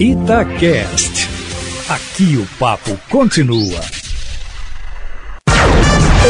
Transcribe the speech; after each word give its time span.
Itacast. 0.00 1.28
Aqui 1.88 2.36
o 2.36 2.46
papo 2.56 2.96
continua. 3.10 3.80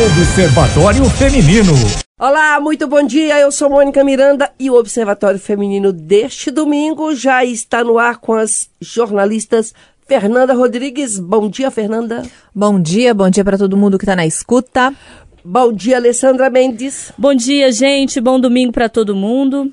Observatório 0.06 1.04
Feminino. 1.10 1.74
Olá, 2.18 2.58
muito 2.60 2.86
bom 2.86 3.02
dia. 3.02 3.38
Eu 3.38 3.52
sou 3.52 3.68
Mônica 3.68 4.02
Miranda 4.02 4.50
e 4.58 4.70
o 4.70 4.74
Observatório 4.74 5.38
Feminino 5.38 5.92
deste 5.92 6.50
domingo 6.50 7.14
já 7.14 7.44
está 7.44 7.84
no 7.84 7.98
ar 7.98 8.16
com 8.16 8.32
as 8.32 8.70
jornalistas 8.80 9.74
Fernanda 10.06 10.54
Rodrigues. 10.54 11.18
Bom 11.18 11.50
dia, 11.50 11.70
Fernanda. 11.70 12.22
Bom 12.54 12.80
dia, 12.80 13.12
bom 13.12 13.28
dia 13.28 13.44
para 13.44 13.58
todo 13.58 13.76
mundo 13.76 13.98
que 13.98 14.04
está 14.04 14.16
na 14.16 14.24
escuta. 14.24 14.94
Bom 15.44 15.74
dia, 15.74 15.98
Alessandra 15.98 16.48
Mendes. 16.48 17.12
Bom 17.18 17.34
dia, 17.34 17.70
gente. 17.70 18.18
Bom 18.18 18.40
domingo 18.40 18.72
para 18.72 18.88
todo 18.88 19.14
mundo. 19.14 19.70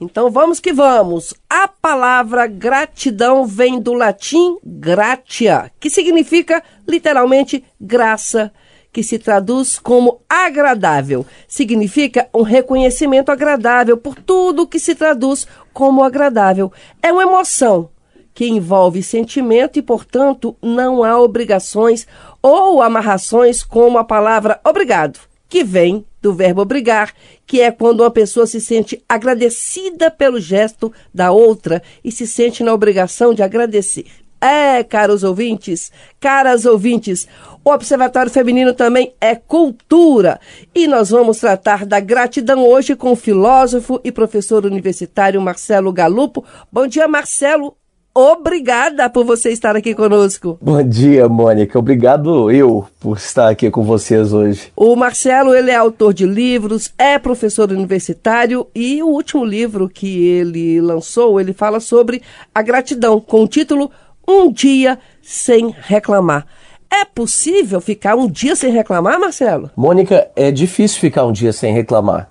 Então 0.00 0.30
vamos 0.30 0.60
que 0.60 0.72
vamos. 0.72 1.34
A 1.50 1.66
palavra 1.66 2.46
gratidão 2.46 3.44
vem 3.44 3.80
do 3.80 3.92
latim 3.92 4.56
gratia, 4.64 5.72
que 5.80 5.90
significa 5.90 6.62
literalmente 6.86 7.64
graça, 7.80 8.52
que 8.92 9.02
se 9.02 9.18
traduz 9.18 9.78
como 9.78 10.20
agradável. 10.28 11.26
Significa 11.48 12.28
um 12.32 12.42
reconhecimento 12.42 13.30
agradável 13.30 13.96
por 13.96 14.14
tudo 14.14 14.66
que 14.66 14.78
se 14.78 14.94
traduz 14.94 15.46
como 15.72 16.04
agradável. 16.04 16.72
É 17.02 17.12
uma 17.12 17.22
emoção 17.22 17.90
que 18.32 18.46
envolve 18.46 19.02
sentimento 19.02 19.80
e, 19.80 19.82
portanto, 19.82 20.56
não 20.62 21.02
há 21.02 21.20
obrigações 21.20 22.06
ou 22.40 22.80
amarrações 22.80 23.64
como 23.64 23.98
a 23.98 24.04
palavra 24.04 24.60
obrigado, 24.64 25.18
que 25.48 25.64
vem 25.64 26.04
do 26.20 26.34
verbo 26.34 26.62
obrigar, 26.62 27.12
que 27.46 27.60
é 27.60 27.70
quando 27.70 28.00
uma 28.00 28.10
pessoa 28.10 28.46
se 28.46 28.60
sente 28.60 29.02
agradecida 29.08 30.10
pelo 30.10 30.40
gesto 30.40 30.92
da 31.14 31.30
outra 31.30 31.82
e 32.04 32.12
se 32.12 32.26
sente 32.26 32.62
na 32.62 32.74
obrigação 32.74 33.32
de 33.32 33.42
agradecer. 33.42 34.06
É, 34.40 34.84
caros 34.84 35.24
ouvintes, 35.24 35.90
caras 36.20 36.64
ouvintes, 36.64 37.26
o 37.64 37.70
Observatório 37.70 38.30
Feminino 38.30 38.72
também 38.72 39.12
é 39.20 39.34
cultura. 39.34 40.40
E 40.72 40.86
nós 40.86 41.10
vamos 41.10 41.38
tratar 41.38 41.84
da 41.84 41.98
gratidão 41.98 42.64
hoje 42.64 42.94
com 42.94 43.12
o 43.12 43.16
filósofo 43.16 44.00
e 44.04 44.12
professor 44.12 44.64
universitário 44.64 45.40
Marcelo 45.40 45.92
Galupo. 45.92 46.44
Bom 46.70 46.86
dia, 46.86 47.08
Marcelo 47.08 47.76
obrigada 48.18 49.08
por 49.08 49.24
você 49.24 49.50
estar 49.50 49.76
aqui 49.76 49.94
conosco. 49.94 50.58
Bom 50.60 50.82
dia, 50.82 51.28
Mônica. 51.28 51.78
Obrigado 51.78 52.50
eu 52.50 52.84
por 52.98 53.16
estar 53.16 53.48
aqui 53.48 53.70
com 53.70 53.84
vocês 53.84 54.32
hoje. 54.32 54.72
O 54.74 54.96
Marcelo, 54.96 55.54
ele 55.54 55.70
é 55.70 55.76
autor 55.76 56.12
de 56.12 56.26
livros, 56.26 56.92
é 56.98 57.16
professor 57.16 57.70
universitário 57.70 58.66
e 58.74 59.00
o 59.04 59.06
último 59.06 59.44
livro 59.44 59.88
que 59.88 60.26
ele 60.26 60.80
lançou, 60.80 61.40
ele 61.40 61.52
fala 61.52 61.78
sobre 61.78 62.20
a 62.52 62.60
gratidão, 62.60 63.20
com 63.20 63.44
o 63.44 63.48
título 63.48 63.88
Um 64.26 64.50
Dia 64.50 64.98
Sem 65.22 65.72
Reclamar. 65.78 66.44
É 66.90 67.04
possível 67.04 67.80
ficar 67.80 68.16
um 68.16 68.26
dia 68.26 68.56
sem 68.56 68.72
reclamar, 68.72 69.20
Marcelo? 69.20 69.70
Mônica, 69.76 70.28
é 70.34 70.50
difícil 70.50 70.98
ficar 70.98 71.24
um 71.24 71.32
dia 71.32 71.52
sem 71.52 71.72
reclamar. 71.72 72.28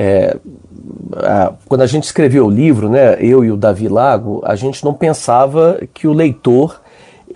É, 0.00 0.36
a, 1.16 1.52
quando 1.66 1.80
a 1.80 1.86
gente 1.86 2.04
escreveu 2.04 2.46
o 2.46 2.50
livro, 2.50 2.88
né, 2.88 3.16
eu 3.20 3.44
e 3.44 3.50
o 3.50 3.56
Davi 3.56 3.88
Lago, 3.88 4.40
a 4.44 4.54
gente 4.54 4.84
não 4.84 4.94
pensava 4.94 5.80
que 5.92 6.06
o 6.06 6.12
leitor 6.12 6.80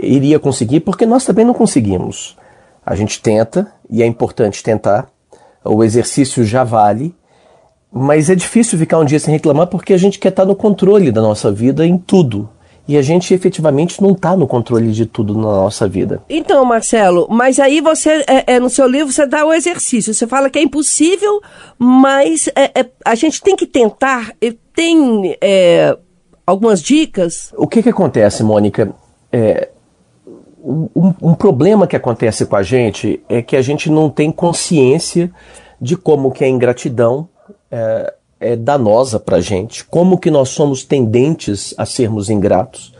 iria 0.00 0.38
conseguir, 0.38 0.78
porque 0.78 1.04
nós 1.04 1.24
também 1.24 1.44
não 1.44 1.52
conseguimos. 1.52 2.36
A 2.86 2.94
gente 2.94 3.20
tenta, 3.20 3.66
e 3.90 4.00
é 4.00 4.06
importante 4.06 4.62
tentar, 4.62 5.08
o 5.64 5.82
exercício 5.82 6.44
já 6.44 6.62
vale, 6.62 7.12
mas 7.92 8.30
é 8.30 8.34
difícil 8.36 8.78
ficar 8.78 9.00
um 9.00 9.04
dia 9.04 9.18
sem 9.18 9.34
reclamar 9.34 9.66
porque 9.66 9.92
a 9.92 9.98
gente 9.98 10.20
quer 10.20 10.28
estar 10.28 10.44
no 10.44 10.54
controle 10.54 11.10
da 11.10 11.20
nossa 11.20 11.50
vida 11.50 11.84
em 11.84 11.98
tudo. 11.98 12.48
E 12.86 12.96
a 12.96 13.02
gente 13.02 13.32
efetivamente 13.32 14.02
não 14.02 14.10
está 14.10 14.36
no 14.36 14.46
controle 14.46 14.90
de 14.90 15.06
tudo 15.06 15.34
na 15.34 15.42
nossa 15.42 15.88
vida. 15.88 16.22
Então, 16.28 16.64
Marcelo, 16.64 17.28
mas 17.30 17.60
aí 17.60 17.80
você, 17.80 18.24
é, 18.26 18.54
é, 18.54 18.60
no 18.60 18.68
seu 18.68 18.86
livro, 18.86 19.12
você 19.12 19.24
dá 19.24 19.44
o 19.46 19.52
exercício. 19.52 20.12
Você 20.12 20.26
fala 20.26 20.50
que 20.50 20.58
é 20.58 20.62
impossível, 20.62 21.40
mas 21.78 22.48
é, 22.56 22.80
é 22.80 22.90
a 23.04 23.14
gente 23.14 23.40
tem 23.40 23.54
que 23.54 23.66
tentar. 23.66 24.32
Tem 24.74 25.36
é, 25.40 25.96
algumas 26.46 26.82
dicas? 26.82 27.52
O 27.56 27.68
que, 27.68 27.82
que 27.82 27.88
acontece, 27.88 28.42
Mônica? 28.42 28.92
É, 29.30 29.68
um, 30.62 31.14
um 31.20 31.34
problema 31.34 31.86
que 31.86 31.96
acontece 31.96 32.46
com 32.46 32.56
a 32.56 32.62
gente 32.62 33.22
é 33.28 33.42
que 33.42 33.56
a 33.56 33.62
gente 33.62 33.90
não 33.90 34.08
tem 34.08 34.30
consciência 34.30 35.30
de 35.80 35.96
como 35.96 36.30
que 36.30 36.44
a 36.44 36.48
ingratidão 36.48 37.28
é, 37.70 38.14
é 38.42 38.56
danosa 38.56 39.20
para 39.20 39.36
a 39.36 39.40
gente, 39.40 39.84
como 39.84 40.18
que 40.18 40.30
nós 40.30 40.50
somos 40.50 40.84
tendentes 40.84 41.74
a 41.78 41.86
sermos 41.86 42.28
ingratos 42.28 42.92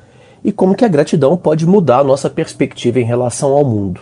e 0.45 0.53
como 0.53 0.75
que 0.75 0.85
a 0.85 0.89
gratidão 0.89 1.37
pode 1.37 1.67
mudar 1.67 1.99
a 1.99 2.05
nossa 2.05 2.31
perspectiva 2.31 3.01
em 3.01 3.05
relação 3.05 3.53
ao 3.53 3.65
mundo. 3.65 4.01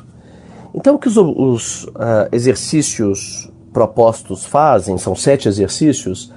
Então, 0.75 0.95
o 0.95 0.99
que 0.99 1.09
os, 1.09 1.17
os 1.17 1.85
uh, 1.85 2.29
exercícios 2.31 3.51
propostos 3.73 4.45
fazem, 4.45 4.99
são 4.99 5.17
sete 5.17 5.49
exercícios, 5.49 6.33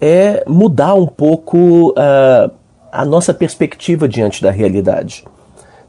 é 0.00 0.44
mudar 0.46 0.94
um 0.94 1.06
pouco 1.06 1.90
uh, 1.90 2.50
a 2.90 3.04
nossa 3.04 3.32
perspectiva 3.32 4.08
diante 4.08 4.42
da 4.42 4.50
realidade. 4.50 5.24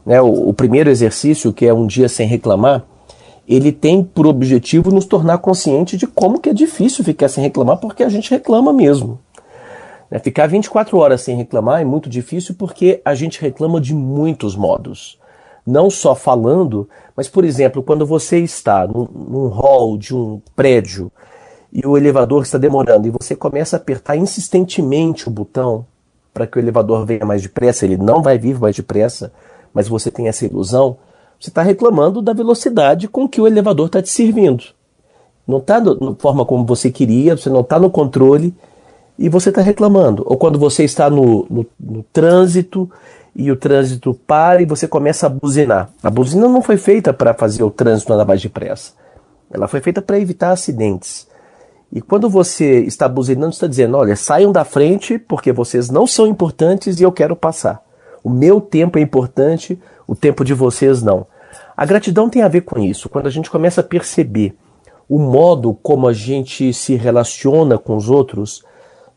Né, 0.04 0.20
o, 0.20 0.48
o 0.48 0.54
primeiro 0.54 0.90
exercício, 0.90 1.52
que 1.52 1.66
é 1.66 1.72
um 1.72 1.86
dia 1.86 2.08
sem 2.08 2.26
reclamar, 2.26 2.84
ele 3.46 3.72
tem 3.72 4.02
por 4.02 4.26
objetivo 4.26 4.90
nos 4.90 5.04
tornar 5.04 5.38
consciente 5.38 5.96
de 5.96 6.06
como 6.06 6.40
que 6.40 6.48
é 6.48 6.54
difícil 6.54 7.04
ficar 7.04 7.28
sem 7.28 7.44
reclamar, 7.44 7.78
porque 7.78 8.02
a 8.02 8.08
gente 8.08 8.30
reclama 8.30 8.72
mesmo. 8.72 9.18
Né? 10.10 10.18
Ficar 10.18 10.46
24 10.46 10.96
horas 10.96 11.20
sem 11.20 11.36
reclamar 11.36 11.82
é 11.82 11.84
muito 11.84 12.08
difícil 12.08 12.54
porque 12.58 13.00
a 13.04 13.14
gente 13.14 13.40
reclama 13.40 13.80
de 13.80 13.94
muitos 13.94 14.56
modos. 14.56 15.18
Não 15.66 15.88
só 15.90 16.14
falando, 16.14 16.88
mas, 17.16 17.28
por 17.28 17.44
exemplo, 17.44 17.82
quando 17.82 18.06
você 18.06 18.38
está 18.38 18.86
num, 18.86 19.08
num 19.12 19.48
hall 19.48 19.96
de 19.96 20.14
um 20.14 20.40
prédio 20.54 21.10
e 21.72 21.86
o 21.86 21.96
elevador 21.96 22.42
está 22.42 22.58
demorando 22.58 23.08
e 23.08 23.10
você 23.10 23.34
começa 23.34 23.76
a 23.76 23.78
apertar 23.78 24.16
insistentemente 24.16 25.26
o 25.28 25.30
botão 25.30 25.86
para 26.32 26.46
que 26.46 26.58
o 26.58 26.60
elevador 26.60 27.06
venha 27.06 27.24
mais 27.24 27.42
depressa, 27.42 27.84
ele 27.84 27.96
não 27.96 28.22
vai 28.22 28.38
vir 28.38 28.58
mais 28.58 28.76
depressa, 28.76 29.32
mas 29.72 29.88
você 29.88 30.10
tem 30.10 30.28
essa 30.28 30.44
ilusão, 30.44 30.96
você 31.40 31.50
está 31.50 31.62
reclamando 31.62 32.22
da 32.22 32.32
velocidade 32.32 33.08
com 33.08 33.28
que 33.28 33.40
o 33.40 33.46
elevador 33.46 33.86
está 33.86 34.02
te 34.02 34.10
servindo. 34.10 34.64
Não 35.46 35.58
está 35.58 35.78
da 35.78 35.94
forma 36.18 36.44
como 36.44 36.64
você 36.64 36.90
queria, 36.90 37.36
você 37.36 37.50
não 37.50 37.60
está 37.60 37.78
no 37.78 37.90
controle 37.90 38.54
e 39.18 39.28
você 39.28 39.50
está 39.50 39.60
reclamando. 39.60 40.22
Ou 40.26 40.36
quando 40.36 40.58
você 40.58 40.84
está 40.84 41.10
no, 41.10 41.46
no, 41.50 41.66
no, 41.78 42.02
trânsito 42.12 42.90
e 43.34 43.50
o 43.50 43.56
trânsito 43.56 44.14
para 44.26 44.62
e 44.62 44.64
você 44.64 44.88
começa 44.88 45.26
a 45.26 45.28
buzinar. 45.28 45.90
A 46.02 46.10
buzina 46.10 46.48
não 46.48 46.62
foi 46.62 46.76
feita 46.76 47.12
para 47.12 47.34
fazer 47.34 47.62
o 47.62 47.70
trânsito 47.70 48.12
andar 48.12 48.24
mais 48.24 48.40
depressa. 48.40 48.92
Ela 49.50 49.68
foi 49.68 49.80
feita 49.80 50.00
para 50.00 50.18
evitar 50.18 50.50
acidentes. 50.50 51.28
E 51.92 52.00
quando 52.00 52.28
você 52.28 52.80
está 52.80 53.08
buzinando, 53.08 53.52
está 53.52 53.66
dizendo: 53.66 53.96
olha, 53.96 54.16
saiam 54.16 54.50
da 54.50 54.64
frente 54.64 55.18
porque 55.18 55.52
vocês 55.52 55.90
não 55.90 56.06
são 56.06 56.26
importantes 56.26 56.98
e 56.98 57.02
eu 57.02 57.12
quero 57.12 57.36
passar. 57.36 57.82
O 58.22 58.30
meu 58.30 58.60
tempo 58.60 58.98
é 58.98 59.02
importante, 59.02 59.78
o 60.06 60.14
tempo 60.14 60.44
de 60.44 60.54
vocês 60.54 61.02
não. 61.02 61.26
A 61.76 61.84
gratidão 61.84 62.28
tem 62.28 62.42
a 62.42 62.48
ver 62.48 62.62
com 62.62 62.78
isso. 62.78 63.08
Quando 63.08 63.26
a 63.26 63.30
gente 63.30 63.50
começa 63.50 63.80
a 63.80 63.84
perceber 63.84 64.54
o 65.08 65.18
modo 65.18 65.74
como 65.74 66.08
a 66.08 66.12
gente 66.12 66.72
se 66.72 66.94
relaciona 66.94 67.78
com 67.78 67.96
os 67.96 68.08
outros, 68.08 68.64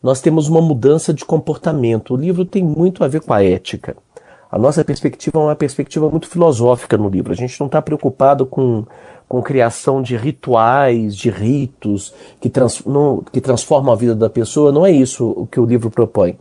nós 0.01 0.21
temos 0.21 0.47
uma 0.47 0.61
mudança 0.61 1.13
de 1.13 1.25
comportamento. 1.25 2.13
O 2.13 2.17
livro 2.17 2.45
tem 2.45 2.63
muito 2.63 3.03
a 3.03 3.07
ver 3.07 3.21
com 3.21 3.33
a 3.33 3.43
ética. 3.43 3.95
A 4.49 4.57
nossa 4.57 4.83
perspectiva 4.83 5.39
é 5.39 5.41
uma 5.41 5.55
perspectiva 5.55 6.09
muito 6.09 6.27
filosófica 6.27 6.97
no 6.97 7.09
livro. 7.09 7.31
A 7.31 7.35
gente 7.35 7.59
não 7.59 7.67
está 7.67 7.81
preocupado 7.81 8.45
com, 8.45 8.85
com 9.27 9.41
criação 9.41 10.01
de 10.01 10.15
rituais, 10.15 11.15
de 11.15 11.29
ritos 11.29 12.13
que, 12.39 12.49
trans, 12.49 12.81
não, 12.85 13.21
que 13.31 13.41
transformam 13.41 13.91
a 13.91 13.95
vida 13.95 14.15
da 14.15 14.29
pessoa. 14.29 14.71
Não 14.71 14.85
é 14.85 14.91
isso 14.91 15.25
o 15.35 15.45
que 15.45 15.59
o 15.59 15.65
livro 15.65 15.89
propõe. 15.89 16.37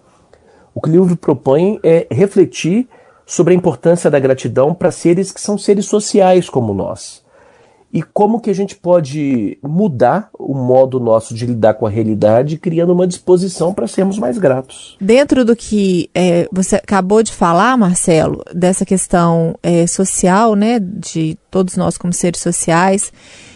O 0.73 0.81
que 0.81 0.89
o 0.89 0.93
livro 0.93 1.17
propõe 1.17 1.81
é 1.83 2.07
refletir 2.11 2.89
sobre 3.27 3.53
a 3.53 3.57
importância 3.57 4.09
da 4.09 4.21
gratidão 4.21 4.73
para 4.73 4.93
seres 4.93 5.33
que 5.33 5.41
são 5.41 5.59
seres 5.59 5.87
sociais 5.87 6.49
como 6.49 6.73
nós. 6.73 7.27
E 7.93 8.03
como 8.03 8.41
que 8.41 8.51
a 8.51 8.55
gente 8.55 8.77
pode 8.77 9.59
mudar 9.63 10.29
o 10.39 10.55
modo 10.55 11.01
nosso 11.01 11.35
de 11.35 11.47
lidar 11.47 11.75
com 11.75 11.87
a 11.87 11.91
realidade, 11.91 12.59
criando 12.59 12.93
uma 12.93 13.07
disposição 13.07 13.73
para 13.73 13.87
sermos 13.87 14.19
mais 14.19 14.39
gratos. 14.39 14.97
Dentro 15.01 15.45
do 15.45 15.57
que 15.57 16.11
é, 16.15 16.49
você 16.53 16.77
acabou 16.77 17.23
de 17.23 17.33
falar, 17.33 17.77
Marcelo, 17.77 18.43
dessa 18.53 18.85
questão 18.85 19.57
é, 19.63 19.87
social, 19.87 20.55
né, 20.55 20.79
de 20.79 21.39
todos 21.57 21.75
nós 21.75 21.97
como 21.97 22.13
seres 22.13 22.41
sociais, 22.41 23.11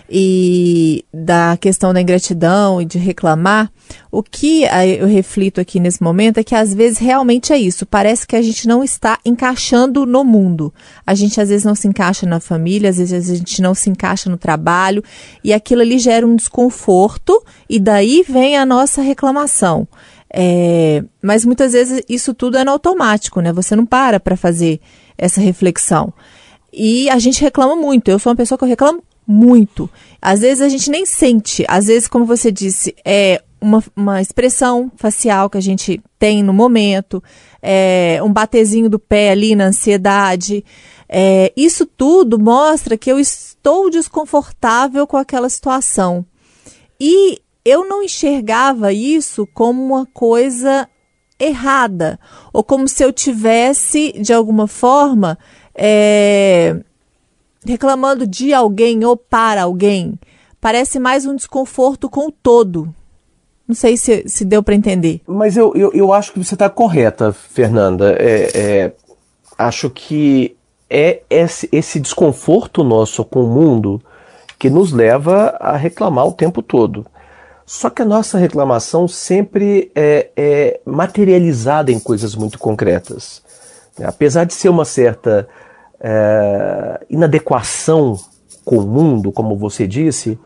e 0.08 1.04
da 1.12 1.54
questão 1.60 1.92
da 1.92 2.00
ingratidão 2.00 2.80
e 2.80 2.86
de 2.86 2.96
reclamar, 2.96 3.70
o 4.10 4.22
que 4.22 4.64
eu 4.98 5.06
reflito 5.06 5.60
aqui 5.60 5.78
nesse 5.78 6.02
momento 6.02 6.38
é 6.38 6.42
que 6.42 6.54
às 6.54 6.72
vezes 6.72 6.96
realmente 6.96 7.52
é 7.52 7.58
isso. 7.58 7.84
Parece 7.84 8.26
que 8.26 8.34
a 8.34 8.40
gente 8.40 8.66
não 8.66 8.82
está 8.82 9.18
encaixando 9.22 10.06
no 10.06 10.24
mundo. 10.24 10.72
A 11.06 11.14
gente 11.14 11.38
às 11.42 11.50
vezes 11.50 11.66
não 11.66 11.74
se 11.74 11.86
encaixa 11.86 12.24
na 12.24 12.40
família, 12.40 12.88
às 12.88 12.96
vezes 12.96 13.30
a 13.30 13.34
gente 13.34 13.60
não 13.60 13.74
se 13.74 13.90
encaixa 13.90 14.30
no 14.30 14.38
trabalho 14.38 15.04
e 15.44 15.52
aquilo 15.52 15.82
ali 15.82 15.98
gera 15.98 16.26
um 16.26 16.34
desconforto 16.34 17.44
e 17.68 17.78
daí 17.78 18.24
vem 18.26 18.56
a 18.56 18.64
nossa 18.64 19.02
reclamação. 19.02 19.86
É, 20.32 21.04
mas 21.20 21.44
muitas 21.44 21.72
vezes 21.72 22.02
isso 22.08 22.32
tudo 22.32 22.56
é 22.56 22.64
no 22.64 22.70
automático, 22.70 23.42
né? 23.42 23.52
Você 23.52 23.76
não 23.76 23.84
para 23.84 24.18
para 24.18 24.36
fazer 24.36 24.80
essa 25.18 25.40
reflexão. 25.40 26.12
E 26.72 27.08
a 27.10 27.18
gente 27.18 27.40
reclama 27.40 27.74
muito. 27.74 28.10
Eu 28.10 28.18
sou 28.18 28.30
uma 28.30 28.36
pessoa 28.36 28.58
que 28.58 28.64
eu 28.64 28.68
reclamo 28.68 29.02
muito. 29.26 29.88
Às 30.20 30.40
vezes 30.40 30.62
a 30.62 30.68
gente 30.68 30.90
nem 30.90 31.06
sente. 31.06 31.64
Às 31.68 31.86
vezes, 31.86 32.08
como 32.08 32.24
você 32.24 32.50
disse, 32.50 32.94
é 33.04 33.42
uma, 33.60 33.82
uma 33.94 34.20
expressão 34.20 34.90
facial 34.96 35.50
que 35.50 35.58
a 35.58 35.62
gente 35.62 36.00
tem 36.18 36.42
no 36.42 36.52
momento, 36.52 37.22
é 37.60 38.20
um 38.24 38.32
batezinho 38.32 38.88
do 38.88 38.98
pé 38.98 39.30
ali 39.30 39.54
na 39.54 39.66
ansiedade. 39.66 40.64
É, 41.08 41.52
isso 41.56 41.84
tudo 41.84 42.38
mostra 42.38 42.96
que 42.96 43.10
eu 43.10 43.18
estou 43.18 43.90
desconfortável 43.90 45.06
com 45.06 45.16
aquela 45.16 45.48
situação. 45.48 46.24
E 46.98 47.40
eu 47.64 47.86
não 47.86 48.02
enxergava 48.02 48.92
isso 48.92 49.46
como 49.52 49.82
uma 49.82 50.06
coisa 50.06 50.88
errada, 51.38 52.20
ou 52.52 52.62
como 52.62 52.86
se 52.86 53.02
eu 53.02 53.10
tivesse, 53.12 54.12
de 54.20 54.32
alguma 54.32 54.66
forma, 54.66 55.38
é, 55.74 56.76
reclamando 57.64 58.26
de 58.26 58.52
alguém 58.52 59.04
ou 59.04 59.16
para 59.16 59.62
alguém. 59.62 60.18
Parece 60.60 60.98
mais 60.98 61.24
um 61.24 61.34
desconforto 61.34 62.08
com 62.08 62.28
o 62.28 62.32
todo. 62.32 62.94
Não 63.66 63.74
sei 63.74 63.96
se, 63.96 64.24
se 64.26 64.44
deu 64.44 64.62
para 64.62 64.74
entender. 64.74 65.20
Mas 65.26 65.56
eu, 65.56 65.72
eu, 65.74 65.92
eu, 65.94 66.12
acho 66.12 66.32
que 66.32 66.44
você 66.44 66.54
está 66.54 66.68
correta, 66.68 67.32
Fernanda. 67.32 68.16
É, 68.18 68.50
é, 68.54 68.92
acho 69.56 69.88
que 69.88 70.56
é 70.88 71.22
esse, 71.30 71.68
esse 71.70 72.00
desconforto 72.00 72.82
nosso 72.82 73.24
com 73.24 73.44
o 73.44 73.48
mundo 73.48 74.02
que 74.58 74.68
nos 74.68 74.92
leva 74.92 75.56
a 75.60 75.76
reclamar 75.76 76.26
o 76.26 76.32
tempo 76.32 76.62
todo. 76.62 77.06
Só 77.64 77.88
que 77.88 78.02
a 78.02 78.04
nossa 78.04 78.36
reclamação 78.36 79.06
sempre 79.06 79.92
é, 79.94 80.30
é 80.36 80.80
materializada 80.84 81.92
em 81.92 82.00
coisas 82.00 82.34
muito 82.34 82.58
concretas. 82.58 83.40
Apesar 84.04 84.44
de 84.44 84.54
ser 84.54 84.68
uma 84.68 84.84
certa 84.84 85.48
é, 86.00 87.00
inadequação 87.08 88.16
com 88.64 88.76
o 88.78 88.86
mundo, 88.86 89.32
como 89.32 89.56
você 89.56 89.86
disse, 89.86 90.38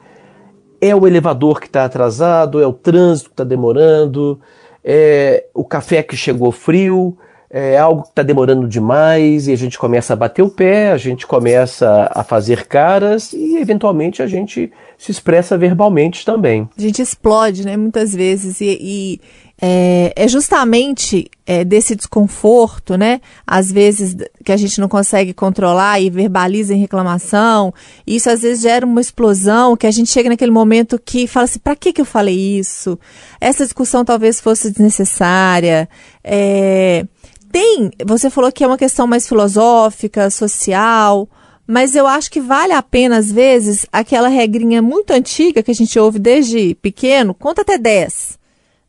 é 0.81 0.95
o 0.95 1.06
elevador 1.06 1.61
que 1.61 1.67
está 1.67 1.85
atrasado, 1.85 2.61
é 2.61 2.67
o 2.67 2.73
trânsito 2.73 3.31
que 3.31 3.35
está 3.35 3.45
demorando, 3.45 4.41
é 4.85 5.47
o 5.55 5.65
café 5.65 6.03
que 6.03 6.17
chegou 6.17 6.53
frio, 6.53 7.17
é 7.56 7.79
algo 7.79 8.03
que 8.03 8.09
está 8.09 8.23
demorando 8.25 8.67
demais 8.67 9.47
e 9.47 9.53
a 9.53 9.56
gente 9.56 9.79
começa 9.79 10.12
a 10.12 10.17
bater 10.17 10.43
o 10.43 10.51
pé, 10.51 10.91
a 10.91 10.97
gente 10.97 11.25
começa 11.25 12.11
a 12.12 12.25
fazer 12.25 12.67
caras 12.67 13.33
e 13.33 13.59
eventualmente 13.59 14.21
a 14.21 14.27
gente 14.27 14.73
se 14.99 15.12
expressa 15.12 15.56
verbalmente 15.56 16.25
também. 16.25 16.69
A 16.77 16.81
gente 16.81 17.01
explode, 17.01 17.65
né, 17.65 17.77
muitas 17.77 18.12
vezes 18.12 18.61
e, 18.61 18.77
e 18.81 19.21
é, 19.67 20.13
é, 20.15 20.29
justamente 20.29 21.31
é, 21.47 21.65
desse 21.65 21.97
desconforto, 21.97 22.99
né, 22.99 23.23
às 23.47 23.73
vezes 23.73 24.15
que 24.45 24.53
a 24.53 24.59
gente 24.59 24.79
não 24.79 24.91
consegue 24.91 25.33
controlar 25.33 25.99
e 25.99 26.11
verbaliza 26.11 26.75
em 26.75 26.79
reclamação, 26.79 27.73
isso 28.07 28.29
às 28.29 28.43
vezes 28.43 28.63
gera 28.63 28.85
uma 28.85 29.01
explosão 29.01 29.75
que 29.75 29.87
a 29.87 29.91
gente 29.91 30.11
chega 30.11 30.29
naquele 30.29 30.51
momento 30.51 31.01
que 31.03 31.27
fala 31.27 31.45
assim, 31.45 31.59
para 31.59 31.75
que 31.75 31.95
que 31.95 32.03
eu 32.03 32.05
falei 32.05 32.59
isso? 32.59 32.99
Essa 33.41 33.65
discussão 33.65 34.05
talvez 34.05 34.39
fosse 34.39 34.71
desnecessária, 34.71 35.89
é, 36.23 37.07
tem, 37.51 37.91
você 38.05 38.29
falou 38.29 38.53
que 38.53 38.65
é 38.65 38.67
uma 38.67 38.77
questão 38.77 39.07
mais 39.07 39.27
filosófica, 39.27 40.29
social, 40.29 41.27
mas 41.67 41.97
eu 41.97 42.07
acho 42.07 42.31
que 42.31 42.39
vale 42.39 42.75
a 42.75 42.83
pena, 42.83 43.17
às 43.17 43.33
vezes, 43.33 43.87
aquela 43.91 44.29
regrinha 44.29 44.83
muito 44.83 45.13
antiga 45.13 45.63
que 45.63 45.71
a 45.71 45.75
gente 45.75 45.99
ouve 45.99 46.19
desde 46.19 46.75
pequeno, 46.83 47.33
conta 47.33 47.63
até 47.63 47.79
10, 47.79 48.39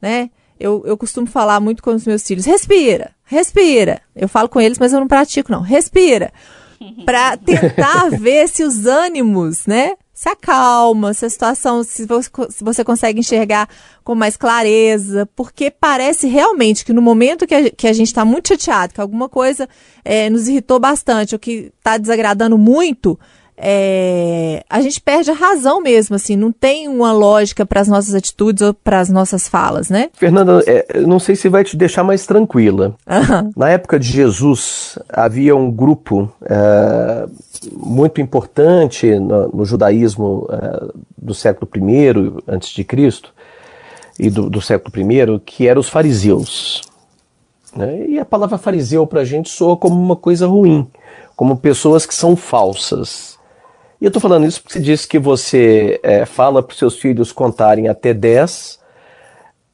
né? 0.01 0.29
Eu, 0.59 0.83
eu 0.85 0.97
costumo 0.97 1.27
falar 1.27 1.59
muito 1.59 1.83
com 1.83 1.91
os 1.91 2.05
meus 2.05 2.23
filhos, 2.23 2.45
respira, 2.45 3.11
respira. 3.23 4.01
Eu 4.15 4.27
falo 4.27 4.49
com 4.49 4.61
eles, 4.61 4.79
mas 4.79 4.93
eu 4.93 4.99
não 4.99 5.07
pratico, 5.07 5.51
não. 5.51 5.61
Respira. 5.61 6.31
Para 7.05 7.37
tentar 7.37 8.09
ver 8.11 8.47
se 8.47 8.63
os 8.63 8.85
ânimos, 8.85 9.65
né? 9.65 9.93
se 10.15 10.29
acalma, 10.29 11.13
se 11.13 11.25
a 11.25 11.29
situação, 11.29 11.83
se 11.83 12.05
você, 12.05 12.29
se 12.49 12.63
você 12.63 12.85
consegue 12.85 13.19
enxergar 13.19 13.67
com 14.01 14.15
mais 14.15 14.37
clareza, 14.37 15.29
porque 15.35 15.69
parece 15.69 16.25
realmente 16.25 16.85
que 16.85 16.93
no 16.93 17.01
momento 17.01 17.45
que 17.45 17.53
a, 17.53 17.69
que 17.69 17.85
a 17.85 17.91
gente 17.91 18.07
está 18.07 18.23
muito 18.23 18.47
chateado, 18.47 18.93
que 18.93 19.01
alguma 19.01 19.27
coisa 19.27 19.67
é, 20.05 20.29
nos 20.29 20.47
irritou 20.47 20.79
bastante, 20.79 21.35
ou 21.35 21.39
que 21.39 21.73
está 21.77 21.97
desagradando 21.97 22.57
muito, 22.57 23.19
é, 23.57 24.63
a 24.69 24.81
gente 24.81 24.99
perde 24.99 25.31
a 25.31 25.33
razão 25.33 25.81
mesmo, 25.81 26.15
assim, 26.15 26.35
não 26.35 26.51
tem 26.51 26.87
uma 26.87 27.11
lógica 27.11 27.65
para 27.65 27.81
as 27.81 27.87
nossas 27.87 28.13
atitudes 28.13 28.61
ou 28.61 28.73
para 28.73 28.99
as 28.99 29.09
nossas 29.09 29.47
falas, 29.47 29.89
né? 29.89 30.09
Fernanda, 30.13 30.61
é, 30.67 31.01
não 31.01 31.19
sei 31.19 31.35
se 31.35 31.47
vai 31.47 31.63
te 31.63 31.77
deixar 31.77 32.03
mais 32.03 32.25
tranquila. 32.25 32.95
Uhum. 33.07 33.51
Na 33.55 33.69
época 33.69 33.99
de 33.99 34.07
Jesus, 34.07 34.99
havia 35.09 35.55
um 35.55 35.71
grupo 35.71 36.31
é, 36.43 37.27
muito 37.71 38.19
importante 38.19 39.17
no, 39.17 39.47
no 39.49 39.65
judaísmo 39.65 40.47
é, 40.51 40.93
do 41.17 41.33
século 41.33 41.69
I 41.75 42.33
antes 42.47 42.69
de 42.69 42.83
Cristo 42.83 43.33
e 44.19 44.29
do, 44.29 44.49
do 44.49 44.61
século 44.61 45.11
I, 45.11 45.39
que 45.45 45.67
eram 45.67 45.79
os 45.79 45.89
fariseus. 45.89 46.81
Né? 47.75 48.05
E 48.07 48.19
a 48.19 48.25
palavra 48.25 48.57
fariseu 48.57 49.05
para 49.05 49.21
a 49.21 49.25
gente 49.25 49.49
soa 49.49 49.75
como 49.75 49.95
uma 49.95 50.15
coisa 50.15 50.47
ruim, 50.47 50.87
como 51.35 51.57
pessoas 51.57 52.05
que 52.05 52.15
são 52.15 52.35
falsas. 52.35 53.34
E 53.99 54.05
eu 54.05 54.09
estou 54.09 54.21
falando 54.21 54.45
isso 54.45 54.61
porque 54.61 54.73
você 54.73 54.79
disse 54.79 55.07
que 55.07 55.17
você 55.17 55.99
é, 56.03 56.25
fala 56.25 56.61
para 56.61 56.73
os 56.73 56.77
seus 56.77 56.97
filhos 56.97 57.31
contarem 57.31 57.87
até 57.87 58.13
10, 58.13 58.79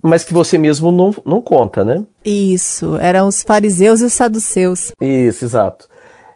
mas 0.01 0.23
que 0.23 0.33
você 0.33 0.57
mesmo 0.57 0.91
não, 0.91 1.13
não 1.25 1.41
conta, 1.41 1.83
né? 1.83 2.03
Isso, 2.23 2.95
eram 2.97 3.27
os 3.27 3.41
fariseus 3.41 4.01
e 4.01 4.05
os 4.05 4.13
saduceus. 4.13 4.91
Isso, 5.01 5.45
exato. 5.45 5.89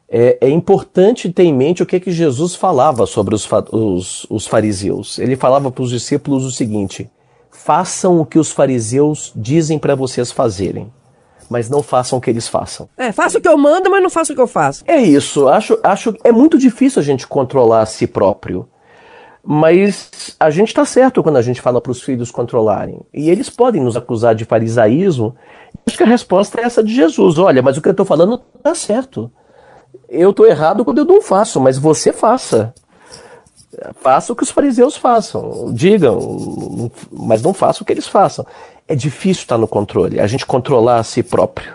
É, 0.07 0.37
é 0.41 0.49
importante 0.49 1.31
ter 1.31 1.43
em 1.43 1.53
mente 1.53 1.81
o 1.81 1.85
que, 1.85 1.99
que 1.99 2.11
Jesus 2.11 2.55
falava 2.55 3.05
sobre 3.05 3.33
os, 3.33 3.47
os, 3.71 4.25
os 4.29 4.47
fariseus. 4.47 5.17
Ele 5.17 5.35
falava 5.35 5.71
para 5.71 5.83
os 5.83 5.89
discípulos 5.89 6.43
o 6.43 6.51
seguinte: 6.51 7.09
façam 7.51 8.19
o 8.19 8.25
que 8.25 8.37
os 8.37 8.51
fariseus 8.51 9.31
dizem 9.35 9.79
para 9.79 9.95
vocês 9.95 10.31
fazerem 10.31 10.91
mas 11.49 11.69
não 11.69 11.81
façam 11.83 12.17
o 12.17 12.21
que 12.21 12.29
eles 12.29 12.47
façam. 12.47 12.89
É, 12.97 13.11
faça 13.11 13.37
o 13.37 13.41
que 13.41 13.47
eu 13.47 13.57
mando, 13.57 13.89
mas 13.89 14.01
não 14.01 14.09
faça 14.09 14.33
o 14.33 14.35
que 14.35 14.41
eu 14.41 14.47
faço. 14.47 14.83
É 14.87 14.97
isso. 14.97 15.47
Acho, 15.47 15.79
acho 15.83 16.15
é 16.23 16.31
muito 16.31 16.57
difícil 16.57 17.01
a 17.01 17.03
gente 17.03 17.27
controlar 17.27 17.81
a 17.81 17.85
si 17.85 18.07
próprio. 18.07 18.67
Mas 19.47 20.35
a 20.39 20.49
gente 20.49 20.69
está 20.69 20.83
certo 20.85 21.21
quando 21.21 21.37
a 21.37 21.41
gente 21.41 21.61
fala 21.61 21.79
para 21.79 21.91
os 21.91 22.01
filhos 22.01 22.31
controlarem. 22.31 22.99
E 23.13 23.29
eles 23.29 23.47
podem 23.49 23.81
nos 23.81 23.95
acusar 23.95 24.33
de 24.33 24.43
farisaísmo. 24.43 25.35
Acho 25.85 25.97
que 25.97 26.03
a 26.03 26.07
resposta 26.07 26.59
é 26.59 26.63
essa 26.63 26.83
de 26.83 26.93
Jesus. 26.93 27.37
Olha, 27.37 27.61
mas 27.61 27.77
o 27.77 27.81
que 27.81 27.87
eu 27.87 27.91
estou 27.91 28.05
falando 28.05 28.41
está 28.57 28.73
certo. 28.73 29.31
Eu 30.09 30.31
estou 30.31 30.47
errado 30.47 30.83
quando 30.83 30.97
eu 30.97 31.05
não 31.05 31.21
faço, 31.21 31.61
mas 31.61 31.77
você 31.77 32.11
faça. 32.11 32.73
Faça 34.01 34.31
o 34.31 34.35
que 34.35 34.43
os 34.43 34.51
fariseus 34.51 34.95
façam. 34.95 35.73
Digam, 35.73 36.91
mas 37.11 37.41
não 37.41 37.53
faça 37.53 37.83
o 37.83 37.85
que 37.85 37.93
eles 37.93 38.07
façam 38.07 38.45
é 38.87 38.95
difícil 38.95 39.43
estar 39.43 39.57
no 39.57 39.67
controle, 39.67 40.19
a 40.19 40.27
gente 40.27 40.45
controlar 40.45 40.99
a 40.99 41.03
si 41.03 41.23
próprio. 41.23 41.73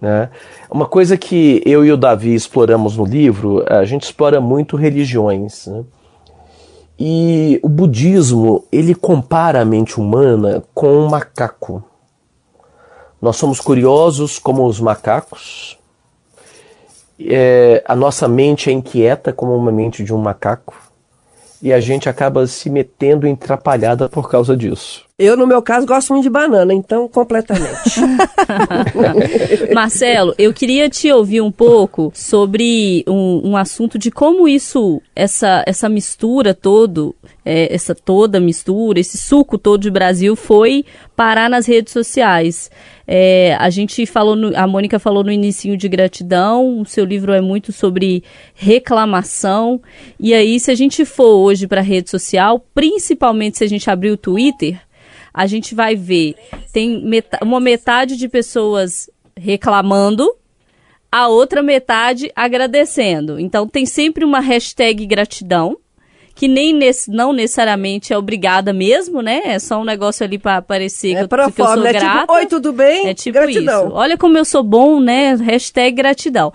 Né? 0.00 0.30
Uma 0.70 0.86
coisa 0.86 1.16
que 1.16 1.62
eu 1.66 1.84
e 1.84 1.92
o 1.92 1.96
Davi 1.96 2.34
exploramos 2.34 2.96
no 2.96 3.04
livro, 3.04 3.64
a 3.68 3.84
gente 3.84 4.04
explora 4.04 4.40
muito 4.40 4.76
religiões. 4.76 5.66
Né? 5.66 5.84
E 6.98 7.60
o 7.62 7.68
budismo, 7.68 8.64
ele 8.70 8.94
compara 8.94 9.60
a 9.60 9.64
mente 9.64 9.98
humana 9.98 10.62
com 10.72 10.88
um 10.88 11.08
macaco. 11.08 11.82
Nós 13.20 13.36
somos 13.36 13.60
curiosos 13.60 14.38
como 14.38 14.64
os 14.64 14.80
macacos. 14.80 15.78
É, 17.18 17.82
a 17.86 17.94
nossa 17.94 18.26
mente 18.26 18.70
é 18.70 18.72
inquieta 18.72 19.32
como 19.32 19.54
uma 19.54 19.72
mente 19.72 20.02
de 20.02 20.14
um 20.14 20.18
macaco. 20.18 20.89
E 21.62 21.72
a 21.72 21.80
gente 21.80 22.08
acaba 22.08 22.46
se 22.46 22.70
metendo 22.70 23.26
em 23.26 23.34
atrapalhada 23.34 24.08
por 24.08 24.30
causa 24.30 24.56
disso. 24.56 25.04
Eu, 25.18 25.36
no 25.36 25.46
meu 25.46 25.60
caso, 25.60 25.86
gosto 25.86 26.14
muito 26.14 26.22
de 26.22 26.30
banana, 26.30 26.72
então 26.72 27.06
completamente. 27.06 28.00
Marcelo, 29.74 30.34
eu 30.38 30.50
queria 30.54 30.88
te 30.88 31.12
ouvir 31.12 31.42
um 31.42 31.52
pouco 31.52 32.10
sobre 32.14 33.04
um, 33.06 33.50
um 33.50 33.56
assunto 33.56 33.98
de 33.98 34.10
como 34.10 34.48
isso, 34.48 35.02
essa, 35.14 35.62
essa 35.66 35.90
mistura 35.90 36.54
todo, 36.54 37.14
é, 37.44 37.70
essa 37.74 37.94
toda 37.94 38.40
mistura, 38.40 38.98
esse 38.98 39.18
suco 39.18 39.58
todo 39.58 39.82
de 39.82 39.90
Brasil 39.90 40.34
foi 40.34 40.86
parar 41.14 41.50
nas 41.50 41.66
redes 41.66 41.92
sociais. 41.92 42.70
É, 43.12 43.56
a 43.58 43.68
gente 43.70 44.06
falou, 44.06 44.36
no, 44.36 44.56
a 44.56 44.68
Mônica 44.68 44.96
falou 45.00 45.24
no 45.24 45.32
início 45.32 45.76
de 45.76 45.88
gratidão, 45.88 46.80
o 46.80 46.86
seu 46.86 47.04
livro 47.04 47.32
é 47.32 47.40
muito 47.40 47.72
sobre 47.72 48.22
reclamação. 48.54 49.82
E 50.20 50.32
aí, 50.32 50.60
se 50.60 50.70
a 50.70 50.76
gente 50.76 51.04
for 51.04 51.38
hoje 51.38 51.66
para 51.66 51.80
a 51.80 51.82
rede 51.82 52.08
social, 52.08 52.64
principalmente 52.72 53.58
se 53.58 53.64
a 53.64 53.66
gente 53.66 53.90
abrir 53.90 54.12
o 54.12 54.16
Twitter, 54.16 54.80
a 55.34 55.44
gente 55.48 55.74
vai 55.74 55.96
ver 55.96 56.36
tem 56.72 57.04
metade, 57.04 57.44
uma 57.44 57.58
metade 57.58 58.16
de 58.16 58.28
pessoas 58.28 59.10
reclamando, 59.36 60.32
a 61.10 61.26
outra 61.26 61.64
metade 61.64 62.30
agradecendo. 62.36 63.40
Então 63.40 63.66
tem 63.66 63.86
sempre 63.86 64.24
uma 64.24 64.38
hashtag 64.38 65.04
gratidão 65.04 65.76
que 66.40 66.48
nem 66.48 66.72
nesse, 66.72 67.10
não 67.10 67.34
necessariamente 67.34 68.14
é 68.14 68.16
obrigada 68.16 68.72
mesmo, 68.72 69.20
né? 69.20 69.42
É 69.44 69.58
só 69.58 69.78
um 69.78 69.84
negócio 69.84 70.24
ali 70.24 70.38
para 70.38 70.62
parecer 70.62 71.10
É 71.14 71.26
que, 71.28 71.34
eu, 71.34 71.52
que 71.52 71.60
eu 71.60 71.66
sou 71.66 71.76
né? 71.76 71.92
grata. 71.92 72.20
Tipo, 72.20 72.32
oi, 72.32 72.46
tudo 72.46 72.72
bem? 72.72 73.08
É 73.08 73.12
tipo 73.12 73.34
Gratidão. 73.38 73.88
isso. 73.88 73.94
Olha 73.94 74.16
como 74.16 74.38
eu 74.38 74.44
sou 74.46 74.62
bom, 74.62 75.00
né? 75.00 75.34
Hashtag 75.34 75.94
gratidão. 75.94 76.50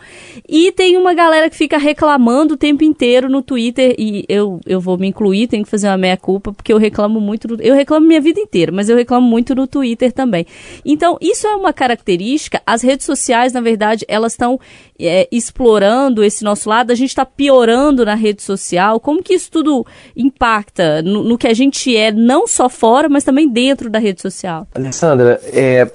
E 0.50 0.72
tem 0.72 0.98
uma 0.98 1.14
galera 1.14 1.52
que 1.52 1.56
fica 1.56 1.78
reclamando 1.78 2.56
o 2.56 2.58
tempo 2.58 2.84
inteiro 2.84 3.30
no 3.30 3.44
Twitter, 3.44 3.94
e 4.00 4.26
eu, 4.28 4.60
eu 4.66 4.80
vou 4.82 4.98
me 4.98 5.06
incluir, 5.08 5.46
tenho 5.48 5.64
que 5.64 5.70
fazer 5.70 5.88
uma 5.88 5.98
meia-culpa, 5.98 6.52
porque 6.52 6.74
eu 6.74 6.78
reclamo 6.80 7.22
muito. 7.22 7.48
do- 7.48 7.62
eu 7.62 7.76
reclamo 7.76 8.08
minha 8.08 8.20
vida 8.22 8.40
inteira, 8.40 8.72
mas 8.72 8.90
eu 8.90 8.98
reclamo 8.98 9.28
muito 9.28 9.54
no 9.54 9.68
Twitter 9.68 10.12
também. 10.12 10.48
Então, 10.84 11.16
isso 11.22 11.46
é 11.46 11.56
uma 11.56 11.72
característica. 11.72 12.60
As 12.66 12.82
redes 12.82 13.06
sociais, 13.06 13.54
na 13.54 13.62
verdade, 13.62 14.04
elas 14.08 14.34
estão 14.34 14.60
é, 15.00 15.28
explorando 15.32 16.24
esse 16.24 16.44
nosso 16.44 16.70
lado, 16.70 16.92
a 16.92 16.96
gente 16.96 17.10
está 17.10 17.26
piorando 17.26 18.06
na 18.06 18.16
rede 18.16 18.42
social. 18.42 19.00
Como 19.00 19.22
que 19.22 19.34
isso 19.34 19.52
tudo 19.52 19.75
impacta 20.16 21.02
no, 21.02 21.24
no 21.24 21.38
que 21.38 21.48
a 21.48 21.54
gente 21.54 21.96
é, 21.96 22.12
não 22.12 22.48
só 22.48 22.70
fora, 22.70 23.10
mas 23.10 23.24
também 23.24 23.50
dentro 23.50 23.90
da 23.90 23.98
rede 23.98 24.22
social? 24.22 24.68
Alessandra, 24.76 25.42
é, 25.46 25.90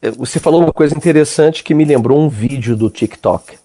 é, 0.00 0.10
você 0.10 0.40
falou 0.40 0.62
uma 0.62 0.72
coisa 0.72 0.96
interessante 0.96 1.62
que 1.62 1.74
me 1.74 1.84
lembrou 1.84 2.18
um 2.18 2.28
vídeo 2.28 2.76
do 2.76 2.88
TikTok. 2.88 3.58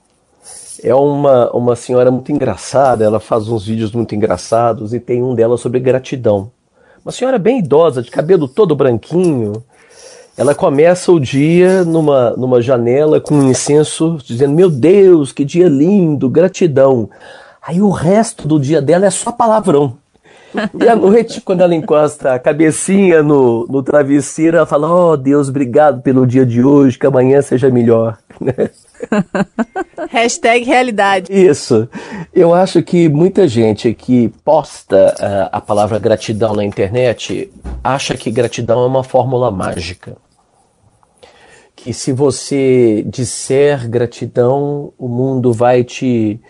É 0.82 0.96
uma, 0.96 1.52
uma 1.52 1.76
senhora 1.76 2.10
muito 2.10 2.32
engraçada, 2.32 3.04
ela 3.04 3.20
faz 3.20 3.50
uns 3.50 3.66
vídeos 3.66 3.92
muito 3.92 4.16
engraçados 4.16 4.94
e 4.94 5.00
tem 5.00 5.22
um 5.22 5.36
dela 5.36 5.58
sobre 5.58 5.80
gratidão. 5.80 6.52
Uma 7.04 7.12
senhora 7.12 7.38
bem 7.38 7.60
idosa, 7.60 8.02
de 8.02 8.12
cabelo 8.12 8.48
todo 8.48 8.76
branquinho. 8.76 9.64
Ela 10.38 10.56
começa 10.56 11.12
o 11.12 11.20
dia 11.20 11.84
numa, 11.84 12.32
numa 12.32 12.62
janela 12.62 13.20
com 13.20 13.36
um 13.36 13.50
incenso, 13.50 14.18
dizendo: 14.24 14.54
Meu 14.54 14.70
Deus, 14.70 15.34
que 15.34 15.44
dia 15.44 15.68
lindo, 15.68 16.30
gratidão. 16.30 17.10
Aí 17.70 17.84
o 17.84 17.92
resto 17.92 18.48
do 18.48 18.60
dia 18.60 18.82
dela 18.82 19.06
é 19.06 19.12
só 19.12 19.32
palavrão. 19.32 19.96
E 20.74 20.90
à 20.90 20.96
noite, 20.96 21.40
quando 21.40 21.62
ela 21.62 21.76
encosta 21.76 22.34
a 22.34 22.40
cabecinha 22.40 23.22
no, 23.22 23.68
no 23.68 23.84
travesseiro, 23.84 24.58
ela 24.58 24.66
fala: 24.66 24.92
Oh 24.92 25.16
Deus, 25.16 25.50
obrigado 25.50 26.02
pelo 26.02 26.26
dia 26.26 26.44
de 26.48 26.64
hoje, 26.64 26.98
que 26.98 27.06
amanhã 27.06 27.44
seja 27.44 27.70
melhor. 27.70 28.18
Hashtag 30.10 30.66
realidade. 30.66 31.32
Isso. 31.32 31.88
Eu 32.34 32.56
acho 32.56 32.82
que 32.82 33.08
muita 33.08 33.48
gente 33.48 33.94
que 33.94 34.30
posta 34.44 35.14
ah, 35.20 35.50
a 35.52 35.62
palavra 35.62 36.00
gratidão 36.00 36.56
na 36.56 36.66
internet 36.66 37.54
acha 37.84 38.18
que 38.18 38.32
gratidão 38.32 38.82
é 38.82 38.88
uma 38.88 39.04
fórmula 39.04 39.52
mágica. 39.52 40.18
Que 41.76 41.94
se 41.94 42.12
você 42.12 43.06
disser 43.08 43.88
gratidão, 43.88 44.92
o 44.98 45.08
mundo 45.08 45.54
vai 45.54 45.84
te 45.84 46.42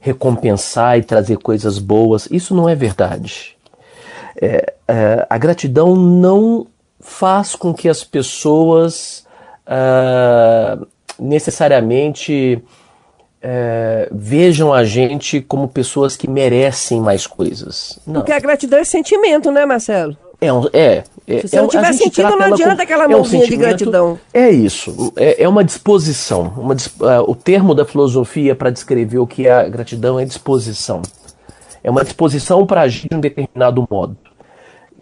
recompensar 0.00 0.98
e 0.98 1.02
trazer 1.02 1.38
coisas 1.38 1.78
boas. 1.78 2.28
Isso 2.30 2.54
não 2.54 2.68
é 2.68 2.74
verdade. 2.74 3.56
É, 4.40 4.72
é, 4.86 5.26
a 5.28 5.36
gratidão 5.38 5.96
não 5.96 6.66
faz 7.00 7.54
com 7.54 7.72
que 7.74 7.88
as 7.88 8.04
pessoas 8.04 9.26
ah, 9.66 10.78
necessariamente 11.18 12.62
é, 13.42 14.08
vejam 14.12 14.72
a 14.72 14.84
gente 14.84 15.40
como 15.40 15.68
pessoas 15.68 16.16
que 16.16 16.28
merecem 16.28 17.00
mais 17.00 17.26
coisas. 17.26 17.98
Não. 18.06 18.20
Porque 18.20 18.32
a 18.32 18.38
gratidão 18.40 18.78
é 18.78 18.84
sentimento, 18.84 19.50
né, 19.50 19.64
Marcelo? 19.66 20.16
É, 20.40 20.52
um- 20.52 20.68
é, 20.72 21.02
é, 21.28 21.42
Se 21.42 21.48
você 21.48 21.58
é 21.58 21.68
tiver 21.68 21.92
sentido, 21.92 22.30
não 22.30 22.54
adianta 22.54 22.82
aquela 22.82 23.04
é 23.04 23.06
um 23.08 23.10
mãozinha 23.10 23.46
de 23.46 23.56
gratidão. 23.56 24.18
É 24.32 24.48
isso, 24.48 25.12
é, 25.14 25.42
é 25.42 25.48
uma 25.48 25.62
disposição. 25.62 26.54
Uma, 26.56 26.74
ah, 27.02 27.22
o 27.22 27.34
termo 27.34 27.74
da 27.74 27.84
filosofia 27.84 28.54
para 28.54 28.70
descrever 28.70 29.18
o 29.18 29.26
que 29.26 29.46
é 29.46 29.52
a 29.52 29.68
gratidão 29.68 30.18
é 30.18 30.24
disposição. 30.24 31.02
É 31.84 31.90
uma 31.90 32.02
disposição 32.02 32.66
para 32.66 32.80
agir 32.80 33.08
de 33.10 33.16
um 33.16 33.20
determinado 33.20 33.86
modo. 33.90 34.16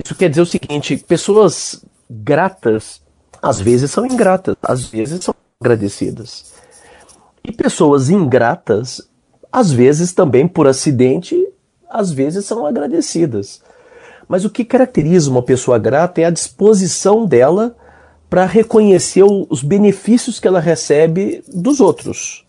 Isso 0.05 0.17
quer 0.17 0.29
dizer 0.29 0.43
o 0.43 0.47
seguinte: 0.47 0.97
pessoas 0.97 1.85
gratas, 2.11 3.01
às 3.41 3.61
vezes 3.61 3.93
são 3.93 4.05
ingratas, 4.05 4.57
às 4.63 4.85
vezes 4.85 5.25
são 5.25 5.35
agradecidas. 5.61 6.53
E 7.45 7.53
pessoas 7.53 8.11
ingratas, 8.11 9.01
às 9.53 9.71
vezes 9.71 10.13
também 10.13 10.49
por 10.49 10.67
acidente, 10.67 11.37
às 11.89 12.11
vezes 12.11 12.45
são 12.45 12.67
agradecidas. 12.67 13.63
Mas 14.29 14.45
o 14.45 14.51
que 14.51 14.65
caracteriza 14.65 15.31
uma 15.31 15.43
pessoa 15.43 15.79
grata 15.79 16.21
é 16.21 16.25
a 16.25 16.31
disposição 16.31 17.25
dela 17.27 17.77
para 18.29 18.45
reconhecer 18.45 19.23
os 19.25 19.63
benefícios 19.63 20.41
que 20.41 20.49
ela 20.49 20.59
recebe 20.61 21.45
dos 21.49 21.81
outros. 21.81 22.45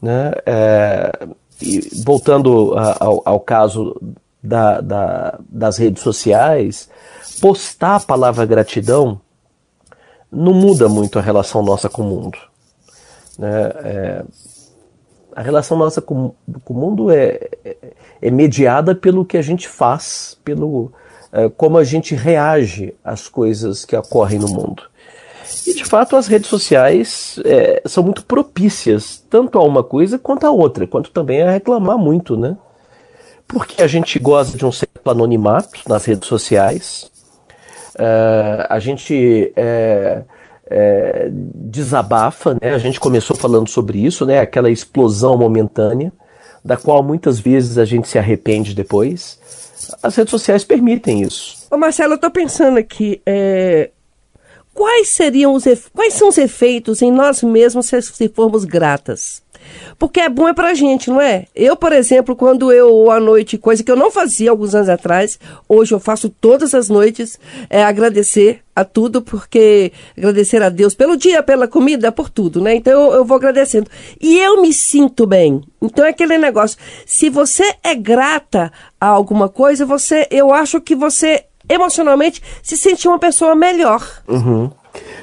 Né? 0.00 0.32
É, 0.46 1.26
e 1.60 1.80
voltando 2.04 2.74
ao, 3.00 3.22
ao 3.24 3.40
caso 3.40 4.00
da- 4.42 4.80
da- 4.80 5.38
das 5.48 5.76
redes 5.76 6.02
sociais, 6.02 6.88
postar 7.40 7.96
a 7.96 8.00
palavra 8.00 8.46
gratidão 8.46 9.20
não 10.30 10.54
muda 10.54 10.88
muito 10.88 11.18
a 11.18 11.22
relação 11.22 11.62
nossa 11.62 11.88
com 11.88 12.02
o 12.02 12.06
mundo. 12.06 12.38
Né? 13.38 13.50
É, 13.84 14.24
a 15.34 15.42
relação 15.42 15.76
nossa 15.76 16.00
com, 16.00 16.34
com 16.64 16.74
o 16.74 16.76
mundo 16.76 17.10
é, 17.10 17.48
é, 17.64 17.76
é 18.22 18.30
mediada 18.30 18.94
pelo 18.94 19.24
que 19.24 19.36
a 19.36 19.42
gente 19.42 19.68
faz, 19.68 20.38
pelo 20.44 20.92
é, 21.32 21.48
como 21.48 21.78
a 21.78 21.84
gente 21.84 22.14
reage 22.14 22.94
às 23.04 23.28
coisas 23.28 23.84
que 23.84 23.96
ocorrem 23.96 24.38
no 24.38 24.48
mundo. 24.48 24.82
E 25.66 25.74
de 25.74 25.84
fato 25.84 26.16
as 26.16 26.26
redes 26.26 26.48
sociais 26.48 27.40
é, 27.44 27.82
são 27.86 28.02
muito 28.04 28.24
propícias 28.24 29.24
tanto 29.28 29.58
a 29.58 29.64
uma 29.64 29.82
coisa 29.82 30.18
quanto 30.18 30.46
a 30.46 30.50
outra, 30.50 30.86
quanto 30.86 31.10
também 31.10 31.42
a 31.42 31.50
reclamar 31.50 31.98
muito, 31.98 32.36
né? 32.36 32.56
Porque 33.46 33.82
a 33.82 33.86
gente 33.86 34.18
gosta 34.18 34.56
de 34.56 34.64
um 34.64 34.70
certo 34.70 35.10
anonimato 35.10 35.80
nas 35.88 36.04
redes 36.04 36.28
sociais, 36.28 37.10
é, 37.98 38.66
a 38.68 38.78
gente 38.78 39.52
é, 39.56 40.22
é, 40.70 41.28
desabafa, 41.32 42.54
né? 42.60 42.72
A 42.74 42.78
gente 42.78 43.00
começou 43.00 43.36
falando 43.36 43.68
sobre 43.68 43.98
isso, 44.04 44.24
né? 44.24 44.38
Aquela 44.38 44.70
explosão 44.70 45.36
momentânea, 45.36 46.12
da 46.64 46.76
qual 46.76 47.02
muitas 47.02 47.40
vezes 47.40 47.76
a 47.78 47.84
gente 47.84 48.06
se 48.08 48.18
arrepende 48.18 48.74
depois. 48.74 49.38
As 50.02 50.14
redes 50.14 50.30
sociais 50.30 50.62
permitem 50.62 51.22
isso. 51.22 51.66
Ô 51.70 51.76
Marcelo, 51.76 52.14
eu 52.14 52.18
tô 52.18 52.30
pensando 52.30 52.78
aqui, 52.78 53.20
é, 53.26 53.90
quais 54.72 55.08
seriam 55.08 55.54
os 55.54 55.66
efe- 55.66 55.90
quais 55.94 56.14
são 56.14 56.28
os 56.28 56.38
efeitos 56.38 57.02
em 57.02 57.10
nós 57.10 57.42
mesmos 57.42 57.86
se, 57.86 58.00
se 58.02 58.28
formos 58.28 58.64
gratas? 58.64 59.42
Porque 59.98 60.20
é 60.20 60.28
bom 60.28 60.48
é 60.48 60.54
pra 60.54 60.74
gente, 60.74 61.10
não 61.10 61.20
é? 61.20 61.46
Eu, 61.54 61.76
por 61.76 61.92
exemplo, 61.92 62.36
quando 62.36 62.72
eu 62.72 63.10
à 63.10 63.20
noite, 63.20 63.58
coisa 63.58 63.82
que 63.82 63.90
eu 63.90 63.96
não 63.96 64.10
fazia 64.10 64.50
alguns 64.50 64.74
anos 64.74 64.88
atrás, 64.88 65.38
hoje 65.68 65.92
eu 65.92 66.00
faço 66.00 66.28
todas 66.28 66.74
as 66.74 66.88
noites, 66.88 67.38
é 67.68 67.82
agradecer 67.82 68.60
a 68.74 68.84
tudo, 68.84 69.20
porque 69.20 69.92
agradecer 70.16 70.62
a 70.62 70.68
Deus 70.68 70.94
pelo 70.94 71.16
dia, 71.16 71.42
pela 71.42 71.68
comida, 71.68 72.10
por 72.10 72.30
tudo, 72.30 72.60
né? 72.60 72.74
Então 72.74 72.92
eu, 72.92 73.12
eu 73.14 73.24
vou 73.24 73.36
agradecendo. 73.36 73.90
E 74.20 74.38
eu 74.38 74.62
me 74.62 74.72
sinto 74.72 75.26
bem. 75.26 75.62
Então 75.82 76.04
é 76.04 76.10
aquele 76.10 76.38
negócio, 76.38 76.78
se 77.04 77.28
você 77.28 77.74
é 77.82 77.94
grata 77.94 78.72
a 79.00 79.06
alguma 79.06 79.48
coisa, 79.48 79.84
você, 79.84 80.26
eu 80.30 80.52
acho 80.52 80.80
que 80.80 80.94
você 80.94 81.44
emocionalmente 81.68 82.42
se 82.62 82.76
sente 82.76 83.06
uma 83.06 83.18
pessoa 83.18 83.54
melhor. 83.54 84.06
Uhum. 84.26 84.70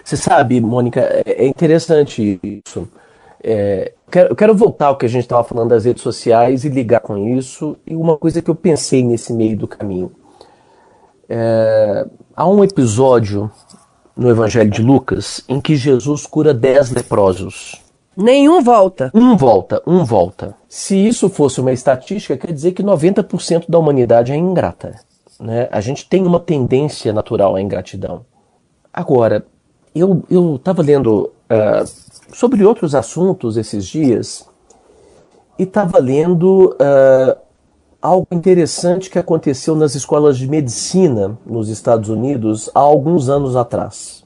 Você 0.04 0.16
sabe, 0.16 0.62
Mônica, 0.62 1.02
é 1.26 1.44
é 1.44 1.46
interessante 1.46 2.40
isso. 2.42 2.88
É, 3.44 3.94
quero- 4.12 4.30
eu 4.30 4.36
quero 4.36 4.56
voltar 4.56 4.88
ao 4.88 4.98
que 4.98 5.06
a 5.06 5.10
gente 5.10 5.24
estava 5.24 5.44
falando 5.44 5.70
das 5.70 5.86
redes 5.86 6.04
sociais 6.04 6.64
e 6.66 6.70
ligar 6.70 7.00
com 7.02 7.18
isso. 7.18 7.78
E 7.86 7.96
uma 7.96 8.18
coisa 8.18 8.42
que 8.42 8.50
eu 8.50 8.56
pensei 8.56 9.04
nesse 9.04 9.34
meio 9.34 9.58
do 9.58 9.68
caminho. 9.68 10.12
É, 11.30 12.08
há 12.36 12.48
um 12.48 12.64
episódio 12.64 13.52
no 14.16 14.30
Evangelho 14.30 14.70
de 14.70 14.82
Lucas 14.82 15.44
em 15.48 15.60
que 15.60 15.76
Jesus 15.76 16.26
cura 16.26 16.54
dez 16.54 16.90
leprosos. 16.90 17.82
Nenhum 18.16 18.62
volta. 18.64 19.12
Um 19.14 19.38
volta, 19.38 19.82
um 19.86 20.04
volta. 20.04 20.56
Se 20.68 20.96
isso 20.96 21.30
fosse 21.30 21.62
uma 21.62 21.72
estatística, 21.72 22.36
quer 22.36 22.52
dizer 22.52 22.72
que 22.72 22.82
90% 22.82 23.66
da 23.70 23.78
humanidade 23.78 24.32
é 24.32 24.36
ingrata. 24.36 24.96
Né? 25.40 25.68
A 25.72 25.80
gente 25.82 26.10
tem 26.10 26.26
uma 26.26 26.40
tendência 26.40 27.14
natural 27.14 27.56
à 27.56 27.62
ingratidão. 27.62 28.26
Agora, 28.92 29.46
eu 29.94 30.56
estava 30.56 30.82
lendo 30.82 31.32
ah, 31.48 31.84
sobre 32.34 32.64
outros 32.64 32.94
assuntos 32.94 33.58
esses 33.58 33.86
dias 33.86 34.48
e 35.58 35.64
estava 35.64 36.00
lendo 36.00 36.76
ah, 36.80 37.38
algo 38.02 38.28
interessante 38.32 39.10
que 39.10 39.20
aconteceu 39.20 39.76
nas 39.76 39.96
escolas 39.96 40.38
de 40.38 40.48
medicina 40.48 41.38
nos 41.46 41.70
Estados 41.70 42.10
Unidos 42.10 42.70
há 42.74 42.80
alguns 42.80 43.30
anos 43.30 43.56
atrás. 43.56 44.24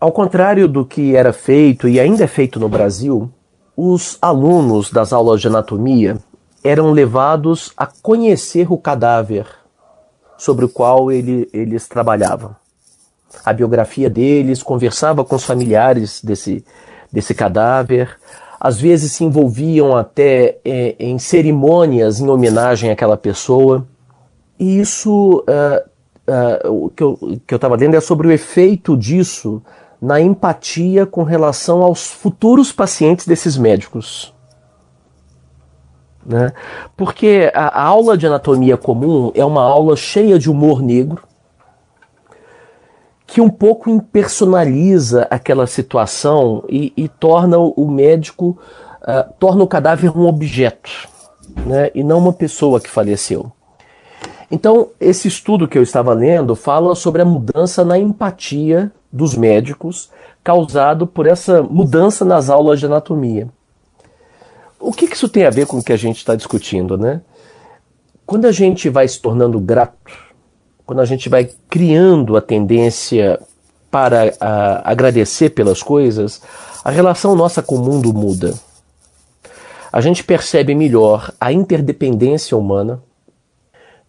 Ao 0.00 0.10
contrário 0.10 0.66
do 0.66 0.84
que 0.84 1.14
era 1.14 1.32
feito 1.32 1.88
e 1.88 2.00
ainda 2.00 2.24
é 2.24 2.26
feito 2.26 2.58
no 2.58 2.68
Brasil, 2.68 3.30
os 3.76 4.18
alunos 4.20 4.90
das 4.90 5.12
aulas 5.12 5.40
de 5.40 5.46
anatomia 5.46 6.18
eram 6.64 6.90
levados 6.90 7.72
a 7.76 7.86
conhecer 7.86 8.70
o 8.70 8.76
cadáver 8.76 9.46
sobre 10.36 10.64
o 10.64 10.68
qual 10.68 11.10
ele- 11.12 11.48
eles 11.52 11.86
trabalhavam. 11.86 12.54
A 13.44 13.52
biografia 13.52 14.10
deles, 14.10 14.62
conversava 14.62 15.24
com 15.24 15.36
os 15.36 15.44
familiares 15.44 16.20
desse, 16.22 16.64
desse 17.12 17.34
cadáver, 17.34 18.16
às 18.58 18.80
vezes 18.80 19.12
se 19.12 19.24
envolviam 19.24 19.96
até 19.96 20.58
eh, 20.64 20.94
em 20.98 21.18
cerimônias 21.18 22.20
em 22.20 22.28
homenagem 22.28 22.90
àquela 22.90 23.16
pessoa. 23.16 23.86
e 24.58 24.80
isso 24.80 25.44
uh, 25.48 26.68
uh, 26.68 26.86
o 26.86 26.90
que 26.90 27.02
eu 27.52 27.56
estava 27.56 27.76
lendo 27.76 27.96
é 27.96 28.00
sobre 28.00 28.28
o 28.28 28.32
efeito 28.32 28.96
disso 28.96 29.60
na 30.00 30.20
empatia 30.20 31.04
com 31.06 31.22
relação 31.22 31.82
aos 31.82 32.06
futuros 32.06 32.72
pacientes 32.72 33.26
desses 33.26 33.56
médicos. 33.56 34.32
Né? 36.24 36.52
Porque 36.96 37.50
a, 37.54 37.66
a 37.66 37.84
aula 37.84 38.16
de 38.16 38.26
anatomia 38.26 38.76
comum 38.76 39.32
é 39.34 39.44
uma 39.44 39.62
aula 39.62 39.96
cheia 39.96 40.38
de 40.38 40.50
humor 40.50 40.80
negro, 40.82 41.22
que 43.32 43.40
um 43.40 43.48
pouco 43.48 43.88
impersonaliza 43.88 45.26
aquela 45.30 45.66
situação 45.66 46.62
e, 46.68 46.92
e 46.94 47.08
torna 47.08 47.56
o 47.56 47.90
médico, 47.90 48.58
uh, 49.00 49.32
torna 49.38 49.64
o 49.64 49.66
cadáver 49.66 50.14
um 50.14 50.26
objeto, 50.26 51.08
né? 51.64 51.90
e 51.94 52.04
não 52.04 52.18
uma 52.18 52.34
pessoa 52.34 52.78
que 52.78 52.90
faleceu. 52.90 53.50
Então, 54.50 54.88
esse 55.00 55.28
estudo 55.28 55.66
que 55.66 55.78
eu 55.78 55.82
estava 55.82 56.12
lendo 56.12 56.54
fala 56.54 56.94
sobre 56.94 57.22
a 57.22 57.24
mudança 57.24 57.82
na 57.82 57.98
empatia 57.98 58.92
dos 59.10 59.34
médicos 59.34 60.10
causado 60.44 61.06
por 61.06 61.26
essa 61.26 61.62
mudança 61.62 62.26
nas 62.26 62.50
aulas 62.50 62.80
de 62.80 62.84
anatomia. 62.84 63.48
O 64.78 64.92
que, 64.92 65.08
que 65.08 65.16
isso 65.16 65.30
tem 65.30 65.46
a 65.46 65.50
ver 65.50 65.66
com 65.66 65.78
o 65.78 65.82
que 65.82 65.94
a 65.94 65.96
gente 65.96 66.18
está 66.18 66.36
discutindo, 66.36 66.98
né? 66.98 67.22
Quando 68.26 68.44
a 68.44 68.52
gente 68.52 68.90
vai 68.90 69.08
se 69.08 69.18
tornando 69.18 69.58
grato, 69.58 70.31
quando 70.86 71.00
a 71.00 71.04
gente 71.04 71.28
vai 71.28 71.48
criando 71.68 72.36
a 72.36 72.40
tendência 72.40 73.40
para 73.90 74.34
a, 74.40 74.90
agradecer 74.90 75.50
pelas 75.50 75.82
coisas, 75.82 76.42
a 76.84 76.90
relação 76.90 77.34
nossa 77.34 77.62
com 77.62 77.76
o 77.76 77.84
mundo 77.84 78.12
muda. 78.12 78.54
A 79.92 80.00
gente 80.00 80.24
percebe 80.24 80.74
melhor 80.74 81.32
a 81.40 81.52
interdependência 81.52 82.56
humana, 82.56 83.02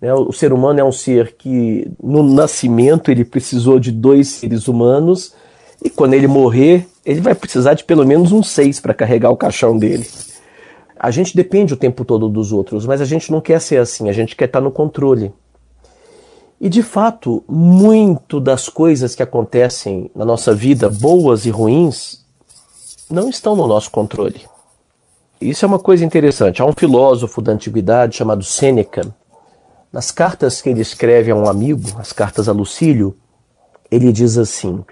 né? 0.03 0.13
O 0.13 0.33
ser 0.33 0.51
humano 0.51 0.81
é 0.81 0.83
um 0.83 0.91
ser 0.91 1.33
que 1.37 1.89
no 2.03 2.21
nascimento 2.23 3.09
ele 3.09 3.23
precisou 3.23 3.79
de 3.79 3.89
dois 3.89 4.27
seres 4.27 4.67
humanos 4.67 5.33
e 5.81 5.89
quando 5.89 6.13
ele 6.13 6.27
morrer 6.27 6.85
ele 7.05 7.21
vai 7.21 7.33
precisar 7.33 7.73
de 7.73 7.85
pelo 7.85 8.05
menos 8.05 8.33
um 8.33 8.43
seis 8.43 8.81
para 8.81 8.93
carregar 8.93 9.29
o 9.29 9.37
caixão 9.37 9.77
dele. 9.77 10.05
A 10.99 11.09
gente 11.09 11.33
depende 11.33 11.73
o 11.73 11.77
tempo 11.77 12.03
todo 12.03 12.27
dos 12.27 12.51
outros, 12.51 12.85
mas 12.85 12.99
a 12.99 13.05
gente 13.05 13.31
não 13.31 13.39
quer 13.39 13.61
ser 13.61 13.77
assim, 13.77 14.09
a 14.09 14.13
gente 14.13 14.35
quer 14.35 14.45
estar 14.45 14.59
no 14.59 14.71
controle. 14.71 15.33
E 16.63 16.69
de 16.69 16.81
fato, 16.81 17.43
muito 17.45 18.39
das 18.39 18.69
coisas 18.69 19.13
que 19.13 19.21
acontecem 19.21 20.09
na 20.15 20.23
nossa 20.23 20.55
vida, 20.55 20.89
boas 20.89 21.45
e 21.45 21.49
ruins, 21.49 22.25
não 23.11 23.29
estão 23.29 23.53
no 23.53 23.67
nosso 23.67 23.91
controle. 23.91 24.47
Isso 25.41 25.65
é 25.65 25.67
uma 25.67 25.77
coisa 25.77 26.05
interessante. 26.05 26.61
Há 26.61 26.65
um 26.65 26.71
filósofo 26.71 27.41
da 27.41 27.51
antiguidade 27.51 28.15
chamado 28.15 28.45
Sêneca, 28.45 29.13
nas 29.91 30.09
cartas 30.09 30.61
que 30.61 30.69
ele 30.69 30.79
escreve 30.79 31.31
a 31.31 31.35
um 31.35 31.49
amigo, 31.49 31.99
as 31.99 32.13
cartas 32.13 32.47
a 32.47 32.53
Lucílio, 32.53 33.17
ele 33.91 34.13
diz 34.13 34.37
assim: 34.37 34.85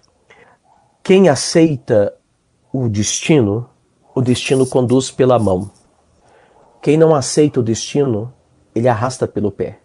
Quem 1.01 1.29
aceita 1.29 2.13
o 2.73 2.89
destino, 2.89 3.69
o 4.13 4.21
destino 4.21 4.67
conduz 4.67 5.09
pela 5.09 5.39
mão. 5.39 5.71
Quem 6.81 6.97
não 6.97 7.15
aceita 7.15 7.61
o 7.61 7.63
destino, 7.63 8.33
ele 8.75 8.89
arrasta 8.89 9.25
pelo 9.25 9.53
pé. 9.53 9.79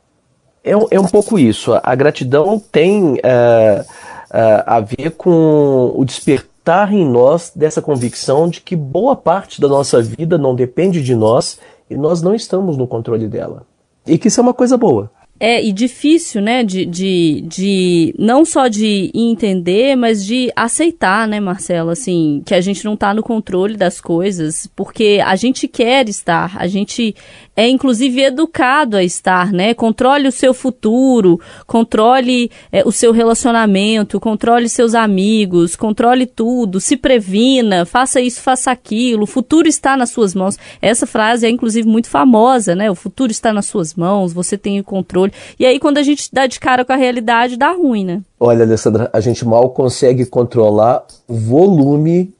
É, 0.66 0.96
é 0.96 1.00
um 1.00 1.06
pouco 1.06 1.38
isso. 1.38 1.72
A 1.80 1.94
gratidão 1.94 2.58
tem 2.58 3.14
uh, 3.14 3.80
uh, 3.80 4.62
a 4.66 4.80
ver 4.80 5.12
com 5.12 5.92
o 5.94 6.04
despertar 6.04 6.92
em 6.92 7.08
nós 7.08 7.52
dessa 7.54 7.80
convicção 7.80 8.48
de 8.48 8.60
que 8.60 8.74
boa 8.74 9.14
parte 9.14 9.60
da 9.60 9.68
nossa 9.68 10.02
vida 10.02 10.36
não 10.36 10.56
depende 10.56 11.00
de 11.00 11.14
nós 11.14 11.60
e 11.88 11.96
nós 11.96 12.20
não 12.20 12.34
estamos 12.34 12.76
no 12.76 12.88
controle 12.88 13.28
dela. 13.28 13.62
E 14.04 14.18
que 14.18 14.26
isso 14.26 14.40
é 14.40 14.42
uma 14.42 14.54
coisa 14.54 14.76
boa. 14.76 15.08
É, 15.38 15.62
e 15.62 15.70
difícil, 15.70 16.40
né, 16.40 16.64
de, 16.64 16.86
de, 16.86 17.44
de 17.46 18.14
não 18.18 18.42
só 18.42 18.68
de 18.68 19.10
entender, 19.14 19.94
mas 19.94 20.24
de 20.24 20.50
aceitar, 20.56 21.28
né, 21.28 21.38
Marcelo, 21.38 21.90
assim, 21.90 22.42
que 22.46 22.54
a 22.54 22.60
gente 22.62 22.82
não 22.86 22.94
está 22.94 23.12
no 23.12 23.22
controle 23.22 23.76
das 23.76 24.00
coisas, 24.00 24.66
porque 24.74 25.20
a 25.22 25.36
gente 25.36 25.68
quer 25.68 26.08
estar, 26.08 26.56
a 26.56 26.66
gente 26.66 27.14
é 27.56 27.66
inclusive 27.68 28.22
educado 28.22 28.96
a 28.96 29.02
estar, 29.02 29.50
né? 29.50 29.72
Controle 29.72 30.28
o 30.28 30.32
seu 30.32 30.52
futuro, 30.52 31.40
controle 31.66 32.50
é, 32.70 32.86
o 32.86 32.92
seu 32.92 33.12
relacionamento, 33.12 34.20
controle 34.20 34.68
seus 34.68 34.94
amigos, 34.94 35.74
controle 35.74 36.26
tudo, 36.26 36.78
se 36.78 36.96
previna, 36.96 37.86
faça 37.86 38.20
isso, 38.20 38.42
faça 38.42 38.70
aquilo, 38.70 39.22
o 39.22 39.26
futuro 39.26 39.66
está 39.66 39.96
nas 39.96 40.10
suas 40.10 40.34
mãos. 40.34 40.58
Essa 40.82 41.06
frase 41.06 41.46
é 41.46 41.50
inclusive 41.50 41.88
muito 41.88 42.10
famosa, 42.10 42.74
né? 42.74 42.90
O 42.90 42.94
futuro 42.94 43.32
está 43.32 43.52
nas 43.52 43.64
suas 43.64 43.94
mãos, 43.94 44.34
você 44.34 44.58
tem 44.58 44.78
o 44.78 44.84
controle. 44.84 45.32
E 45.58 45.64
aí 45.64 45.80
quando 45.80 45.96
a 45.96 46.02
gente 46.02 46.28
dá 46.30 46.46
de 46.46 46.60
cara 46.60 46.84
com 46.84 46.92
a 46.92 46.96
realidade, 46.96 47.56
dá 47.56 47.72
ruim, 47.72 48.04
né? 48.04 48.20
Olha, 48.38 48.64
Alessandra, 48.64 49.08
a 49.14 49.20
gente 49.20 49.46
mal 49.46 49.70
consegue 49.70 50.26
controlar 50.26 51.06
o 51.26 51.34
volume 51.34 52.35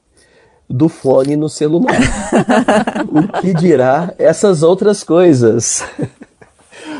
do 0.69 0.89
fone 0.89 1.35
no 1.35 1.47
celular. 1.47 1.95
o 3.07 3.41
que 3.41 3.53
dirá 3.53 4.13
essas 4.17 4.63
outras 4.63 5.03
coisas? 5.03 5.83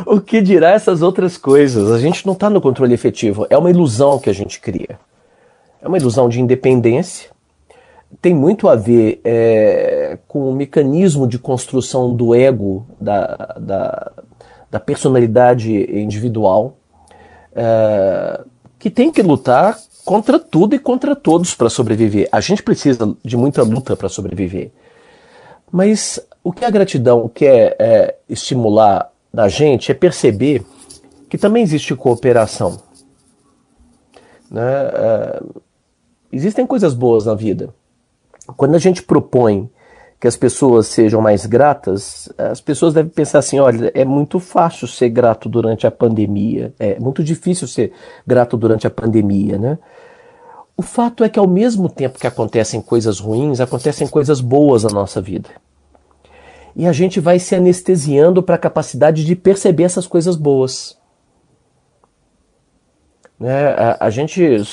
o 0.05 0.21
que 0.21 0.41
dirá 0.41 0.71
essas 0.71 1.01
outras 1.01 1.37
coisas? 1.37 1.91
A 1.91 1.99
gente 1.99 2.25
não 2.25 2.33
está 2.33 2.49
no 2.49 2.61
controle 2.61 2.93
efetivo. 2.93 3.45
É 3.49 3.57
uma 3.57 3.69
ilusão 3.69 4.19
que 4.19 4.29
a 4.29 4.33
gente 4.33 4.59
cria. 4.59 4.99
É 5.81 5.87
uma 5.87 5.97
ilusão 5.97 6.29
de 6.29 6.41
independência. 6.41 7.29
Tem 8.21 8.33
muito 8.33 8.69
a 8.69 8.75
ver 8.75 9.19
é, 9.23 10.17
com 10.27 10.49
o 10.49 10.55
mecanismo 10.55 11.27
de 11.27 11.37
construção 11.37 12.15
do 12.15 12.33
ego, 12.33 12.85
da, 12.99 13.55
da, 13.59 14.11
da 14.71 14.79
personalidade 14.79 15.73
individual, 15.99 16.77
é, 17.53 18.41
que 18.79 18.89
tem 18.89 19.11
que 19.11 19.21
lutar 19.21 19.77
contra 20.07 20.39
tudo 20.39 20.73
e 20.73 20.79
contra 20.79 21.17
todos 21.17 21.53
para 21.53 21.69
sobreviver. 21.69 22.29
A 22.31 22.39
gente 22.39 22.63
precisa 22.63 23.13
de 23.25 23.35
muita 23.35 23.61
luta 23.61 23.93
para 23.93 24.07
sobreviver. 24.07 24.71
Mas 25.69 26.17
o 26.41 26.53
que 26.53 26.63
a 26.63 26.69
gratidão 26.69 27.27
quer 27.27 27.75
é, 27.77 28.15
estimular 28.29 29.11
na 29.33 29.49
gente 29.49 29.91
é 29.91 29.93
perceber 29.93 30.65
que 31.29 31.37
também 31.37 31.61
existe 31.61 31.93
cooperação. 31.93 32.79
Né? 34.49 34.61
É, 34.63 35.43
existem 36.31 36.65
coisas 36.65 36.93
boas 36.93 37.25
na 37.25 37.35
vida. 37.35 37.75
Quando 38.55 38.75
a 38.75 38.79
gente 38.79 39.03
propõe 39.03 39.69
que 40.21 40.27
as 40.27 40.37
pessoas 40.37 40.87
sejam 40.87 41.19
mais 41.19 41.45
gratas, 41.45 42.29
as 42.37 42.61
pessoas 42.61 42.93
devem 42.93 43.11
pensar 43.11 43.39
assim: 43.39 43.59
olha, 43.59 43.91
é 43.93 44.05
muito 44.05 44.39
fácil 44.39 44.87
ser 44.87 45.09
grato 45.09 45.49
durante 45.49 45.85
a 45.85 45.91
pandemia, 45.91 46.73
é 46.79 46.97
muito 46.97 47.21
difícil 47.21 47.67
ser 47.67 47.91
grato 48.25 48.55
durante 48.55 48.87
a 48.87 48.89
pandemia, 48.89 49.57
né? 49.57 49.77
O 50.77 50.83
fato 50.83 51.23
é 51.23 51.29
que 51.29 51.39
ao 51.39 51.47
mesmo 51.47 51.89
tempo 51.89 52.19
que 52.19 52.27
acontecem 52.27 52.79
coisas 52.79 53.19
ruins, 53.19 53.59
acontecem 53.59 54.07
coisas 54.07 54.39
boas 54.39 54.83
na 54.83 54.91
nossa 54.91 55.19
vida. 55.19 55.49
E 56.75 56.85
a 56.85 56.93
gente 56.93 57.19
vai 57.19 57.39
se 57.39 57.55
anestesiando 57.55 58.43
para 58.43 58.53
a 58.53 58.59
capacidade 58.59 59.25
de 59.25 59.35
perceber 59.35 59.83
essas 59.83 60.05
coisas 60.05 60.35
boas. 60.35 60.95
Né? 63.39 63.69
A, 63.69 64.05
a 64.05 64.09
gente 64.11 64.63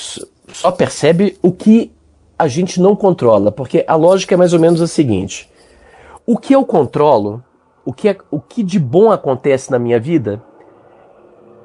só 0.53 0.71
percebe 0.71 1.39
o 1.41 1.51
que 1.51 1.91
a 2.37 2.47
gente 2.47 2.79
não 2.79 2.95
controla, 2.95 3.51
porque 3.51 3.83
a 3.87 3.95
lógica 3.95 4.35
é 4.35 4.37
mais 4.37 4.53
ou 4.53 4.59
menos 4.59 4.83
a 4.83 4.87
seguinte: 4.87 5.49
o 6.23 6.37
que 6.37 6.53
eu 6.53 6.63
controlo, 6.63 7.43
o 7.83 7.91
que, 7.91 8.09
é, 8.09 8.17
o 8.29 8.39
que 8.39 8.61
de 8.61 8.77
bom 8.79 9.11
acontece 9.11 9.71
na 9.71 9.79
minha 9.79 9.99
vida, 9.99 10.43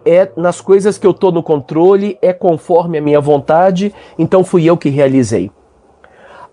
é 0.05 0.31
nas 0.37 0.61
coisas 0.61 0.99
que 0.99 1.07
eu 1.07 1.11
estou 1.11 1.33
no 1.33 1.43
controle, 1.43 2.19
é 2.21 2.33
conforme 2.33 2.99
a 2.99 3.03
minha 3.03 3.21
vontade, 3.21 3.95
então 4.19 4.45
fui 4.45 4.65
eu 4.65 4.77
que 4.77 4.89
realizei. 4.89 5.51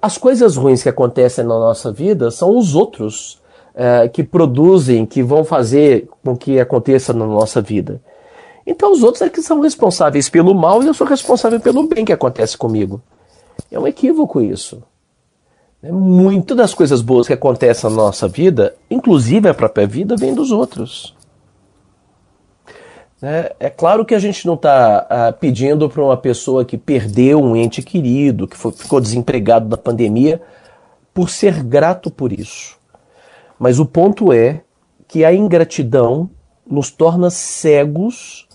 As 0.01 0.17
coisas 0.17 0.55
ruins 0.55 0.83
que 0.83 0.89
acontecem 0.89 1.43
na 1.43 1.57
nossa 1.57 1.91
vida 1.91 2.29
são 2.29 2.57
os 2.57 2.75
outros 2.75 3.41
é, 3.73 4.07
que 4.07 4.23
produzem, 4.23 5.05
que 5.05 5.23
vão 5.23 5.43
fazer 5.43 6.07
com 6.23 6.35
que 6.35 6.59
aconteça 6.59 7.13
na 7.13 7.25
nossa 7.25 7.61
vida. 7.61 8.01
Então 8.65 8.91
os 8.91 9.01
outros 9.01 9.21
é 9.21 9.29
que 9.29 9.41
são 9.41 9.61
responsáveis 9.61 10.29
pelo 10.29 10.53
mal 10.53 10.83
e 10.83 10.87
eu 10.87 10.93
sou 10.93 11.07
responsável 11.07 11.59
pelo 11.59 11.87
bem 11.87 12.05
que 12.05 12.13
acontece 12.13 12.57
comigo. 12.57 13.01
É 13.71 13.79
um 13.79 13.87
equívoco 13.87 14.41
isso. 14.41 14.83
É, 15.81 15.91
Muitas 15.91 16.55
das 16.55 16.73
coisas 16.73 17.01
boas 17.01 17.27
que 17.27 17.33
acontecem 17.33 17.89
na 17.89 17.95
nossa 17.95 18.27
vida, 18.27 18.75
inclusive 18.89 19.49
a 19.49 19.53
própria 19.53 19.87
vida, 19.87 20.15
vem 20.15 20.33
dos 20.33 20.51
outros. 20.51 21.16
É, 23.21 23.55
é 23.59 23.69
claro 23.69 24.05
que 24.05 24.13
a 24.13 24.19
gente 24.19 24.45
não 24.45 24.53
está 24.53 25.07
ah, 25.09 25.31
pedindo 25.31 25.89
para 25.89 26.03
uma 26.03 26.17
pessoa 26.17 26.63
que 26.63 26.77
perdeu 26.77 27.41
um 27.41 27.55
ente 27.55 27.81
querido, 27.81 28.47
que 28.47 28.55
foi, 28.55 28.71
ficou 28.71 29.01
desempregado 29.01 29.67
na 29.67 29.77
pandemia, 29.77 30.41
por 31.13 31.29
ser 31.29 31.63
grato 31.63 32.11
por 32.11 32.31
isso. 32.31 32.77
Mas 33.57 33.79
o 33.79 33.85
ponto 33.85 34.31
é 34.31 34.61
que 35.07 35.25
a 35.25 35.33
ingratidão 35.33 36.29
nos 36.69 36.91
torna 36.91 37.29
cegos 37.29 38.47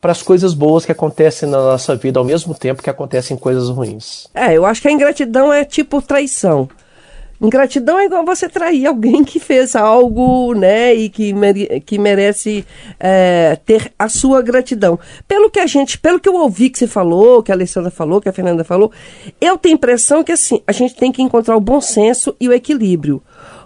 para 0.00 0.12
as 0.12 0.22
coisas 0.22 0.54
boas 0.54 0.84
que 0.84 0.92
acontecem 0.92 1.48
na 1.48 1.58
nossa 1.58 1.96
vida 1.96 2.18
ao 2.18 2.24
mesmo 2.24 2.54
tempo 2.54 2.82
que 2.82 2.90
acontecem 2.90 3.36
coisas 3.36 3.68
ruins. 3.68 4.28
É, 4.34 4.56
eu 4.56 4.64
acho 4.66 4.82
que 4.82 4.88
a 4.88 4.92
ingratidão 4.92 5.52
é 5.52 5.64
tipo 5.64 6.02
traição. 6.02 6.68
Ingratidão 7.40 8.00
é 8.00 8.06
igual 8.06 8.24
você 8.24 8.48
trair 8.48 8.86
alguém 8.86 9.22
que 9.22 9.38
fez 9.38 9.76
algo, 9.76 10.54
né, 10.54 10.92
e 10.92 11.08
que, 11.08 11.32
mere 11.32 11.80
que 11.86 11.96
merece 11.96 12.64
é, 12.98 13.56
ter 13.64 13.92
a 13.96 14.08
sua 14.08 14.42
gratidão. 14.42 14.98
Pelo 15.26 15.48
que 15.48 15.60
a 15.60 15.66
gente, 15.66 15.98
pelo 15.98 16.18
que 16.18 16.28
eu 16.28 16.34
ouvi 16.34 16.68
que 16.68 16.78
você 16.78 16.88
falou, 16.88 17.42
que 17.42 17.52
a 17.52 17.54
Alessandra 17.54 17.90
falou, 17.90 18.20
que 18.20 18.28
a 18.28 18.32
Fernanda 18.32 18.64
falou, 18.64 18.90
eu 19.40 19.56
tenho 19.56 19.74
impressão 19.74 20.24
que 20.24 20.32
assim, 20.32 20.60
a 20.66 20.72
gente 20.72 20.96
tem 20.96 21.12
que 21.12 21.22
encontrar 21.22 21.56
o 21.56 21.60
bom 21.60 21.80
senso 21.80 22.34
e 22.40 22.48
o 22.48 22.52
equilíbrio. 22.52 23.22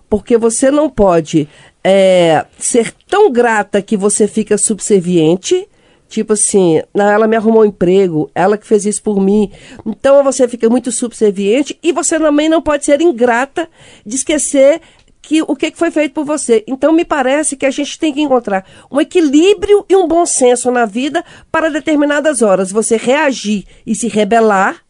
Porque 0.08 0.36
você 0.36 0.70
não 0.70 0.90
pode 0.90 1.48
é, 1.82 2.44
ser 2.58 2.92
tão 3.08 3.32
grata 3.32 3.80
que 3.80 3.96
você 3.96 4.28
fica 4.28 4.58
subserviente, 4.58 5.66
Tipo 6.12 6.34
assim, 6.34 6.82
ela 6.92 7.26
me 7.26 7.36
arrumou 7.36 7.62
um 7.62 7.64
emprego, 7.64 8.30
ela 8.34 8.58
que 8.58 8.66
fez 8.66 8.84
isso 8.84 9.02
por 9.02 9.18
mim. 9.18 9.50
Então 9.86 10.22
você 10.22 10.46
fica 10.46 10.68
muito 10.68 10.92
subserviente 10.92 11.78
e 11.82 11.90
você 11.90 12.18
também 12.18 12.50
não 12.50 12.60
pode 12.60 12.84
ser 12.84 13.00
ingrata 13.00 13.66
de 14.04 14.16
esquecer 14.16 14.82
que 15.22 15.40
o 15.40 15.56
que 15.56 15.72
foi 15.74 15.90
feito 15.90 16.12
por 16.12 16.26
você. 16.26 16.62
Então 16.66 16.92
me 16.92 17.02
parece 17.02 17.56
que 17.56 17.64
a 17.64 17.70
gente 17.70 17.98
tem 17.98 18.12
que 18.12 18.20
encontrar 18.20 18.62
um 18.90 19.00
equilíbrio 19.00 19.86
e 19.88 19.96
um 19.96 20.06
bom 20.06 20.26
senso 20.26 20.70
na 20.70 20.84
vida 20.84 21.24
para 21.50 21.70
determinadas 21.70 22.42
horas 22.42 22.70
você 22.70 22.98
reagir 22.98 23.64
e 23.86 23.94
se 23.94 24.06
rebelar 24.06 24.82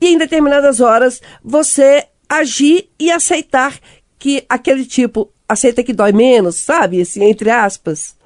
e 0.00 0.14
em 0.14 0.16
determinadas 0.16 0.80
horas 0.80 1.20
você 1.44 2.06
agir 2.26 2.88
e 2.98 3.10
aceitar 3.10 3.78
que 4.18 4.46
aquele 4.48 4.86
tipo 4.86 5.30
aceita 5.46 5.82
que 5.82 5.92
dói 5.92 6.12
menos, 6.12 6.56
sabe? 6.56 7.02
Assim, 7.02 7.22
entre 7.22 7.50
aspas. 7.50 8.16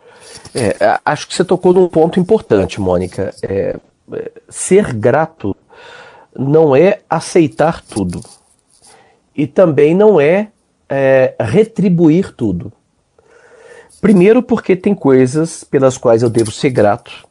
É, 0.55 0.99
acho 1.05 1.29
que 1.29 1.35
você 1.35 1.45
tocou 1.45 1.73
num 1.73 1.89
ponto 1.89 2.19
importante, 2.19 2.81
Mônica. 2.81 3.35
É, 3.43 3.77
é, 4.13 4.33
ser 4.49 4.93
grato 4.95 5.55
não 6.37 6.75
é 6.75 7.01
aceitar 7.09 7.83
tudo. 7.83 8.21
E 9.35 9.47
também 9.47 9.95
não 9.95 10.21
é, 10.21 10.49
é 10.89 11.35
retribuir 11.39 12.33
tudo. 12.35 12.73
Primeiro, 14.01 14.43
porque 14.43 14.77
tem 14.77 14.95
coisas 14.95 15.65
pelas 15.65 15.99
quais 15.99 16.23
eu 16.23 16.31
devo 16.31 16.53
ser 16.53 16.71
grato 16.71 17.27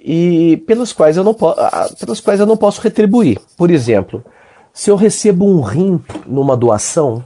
e 0.00 0.62
pelas 0.66 0.92
quais 0.92 1.16
eu 1.16 1.24
não, 1.24 1.34
pelas 1.34 2.20
quais 2.20 2.40
eu 2.40 2.46
não 2.46 2.56
posso 2.56 2.80
retribuir. 2.80 3.40
Por 3.56 3.70
exemplo, 3.70 4.24
se 4.72 4.90
eu 4.90 4.96
recebo 4.96 5.46
um 5.46 5.60
rim 5.60 6.00
numa 6.26 6.56
doação, 6.56 7.24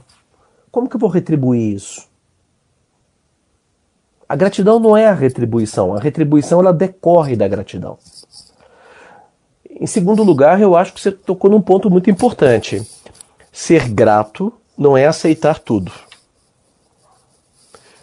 como 0.71 0.89
que 0.89 0.95
eu 0.95 0.99
vou 0.99 1.09
retribuir 1.09 1.75
isso? 1.75 2.10
A 4.31 4.35
gratidão 4.37 4.79
não 4.79 4.95
é 4.95 5.09
a 5.09 5.13
retribuição, 5.13 5.93
a 5.93 5.99
retribuição 5.99 6.61
ela 6.61 6.71
decorre 6.71 7.35
da 7.35 7.49
gratidão. 7.49 7.97
Em 9.69 9.85
segundo 9.85 10.23
lugar, 10.23 10.61
eu 10.61 10.73
acho 10.73 10.93
que 10.93 11.01
você 11.01 11.11
tocou 11.11 11.51
num 11.51 11.59
ponto 11.59 11.89
muito 11.89 12.09
importante. 12.09 12.81
Ser 13.51 13.89
grato 13.89 14.53
não 14.77 14.95
é 14.95 15.05
aceitar 15.05 15.59
tudo. 15.59 15.91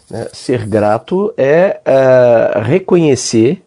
Né? 0.07 0.27
Ser 0.31 0.67
grato 0.67 1.33
é 1.35 1.81
uh, 1.83 2.61
reconhecer 2.61 3.63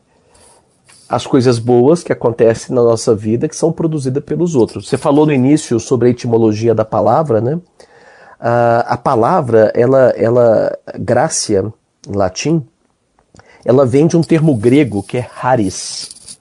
as 1.08 1.26
coisas 1.26 1.58
boas 1.58 2.04
que 2.04 2.12
acontecem 2.12 2.76
na 2.76 2.82
nossa 2.84 3.12
vida 3.12 3.48
que 3.48 3.56
são 3.56 3.72
produzidas 3.72 4.22
pelos 4.22 4.54
outros. 4.54 4.88
Você 4.88 4.96
falou 4.96 5.26
no 5.26 5.32
início 5.32 5.80
sobre 5.80 6.06
a 6.06 6.10
etimologia 6.12 6.76
da 6.76 6.84
palavra, 6.84 7.40
né? 7.40 7.56
Uh, 7.56 8.86
a 8.86 8.96
palavra, 8.96 9.72
ela, 9.74 10.10
ela, 10.10 10.78
gracia, 10.96 11.72
em 12.08 12.12
latim, 12.12 12.66
ela 13.64 13.86
vem 13.86 14.06
de 14.06 14.16
um 14.16 14.22
termo 14.22 14.56
grego 14.56 15.02
que 15.02 15.18
é 15.18 15.30
haris, 15.40 16.38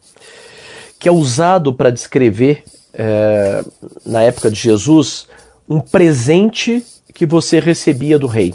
que 1.00 1.08
é 1.08 1.12
usado 1.12 1.74
para 1.74 1.92
descrever, 1.92 2.64
é, 2.94 3.64
na 4.06 4.22
época 4.24 4.50
de 4.50 4.60
Jesus, 4.60 5.28
um 5.68 5.80
presente 5.80 6.86
que 7.14 7.26
você 7.26 7.60
recebia 7.60 8.18
do 8.18 8.28
rei, 8.28 8.54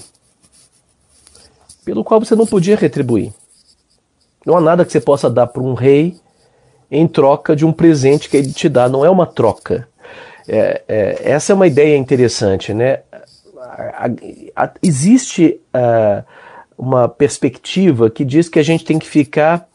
pelo 1.85 2.05
qual 2.05 2.21
você 2.21 2.35
não 2.35 2.47
podia 2.47 2.77
retribuir. 2.77 3.33
Não 4.45 4.57
há 4.57 4.61
nada 4.61 4.85
que 4.85 4.93
você 4.93 5.01
possa 5.01 5.31
dar 5.31 5.47
para 5.47 5.63
um 5.63 5.75
rei 5.75 6.17
em 6.91 7.07
troca 7.07 7.57
de 7.57 7.65
um 7.65 7.73
presente 7.73 8.29
que 8.29 8.37
ele 8.37 8.53
te 8.53 8.69
dá, 8.69 8.89
não 8.89 9.05
é 9.05 9.11
uma 9.11 9.27
troca. 9.27 9.89
É, 10.49 10.83
é, 10.87 11.21
essa 11.33 11.53
é 11.53 11.55
uma 11.55 11.67
ideia 11.67 11.97
interessante, 11.97 12.73
né? 12.73 13.01
existe 14.83 15.61
uh, 15.75 16.25
uma 16.79 17.09
perspectiva 17.09 18.11
que 18.11 18.25
diz 18.25 18.49
que 18.49 18.59
a 18.59 18.63
gente 18.63 18.85
tem 18.85 18.99
que 18.99 19.09
ficar 19.09 19.69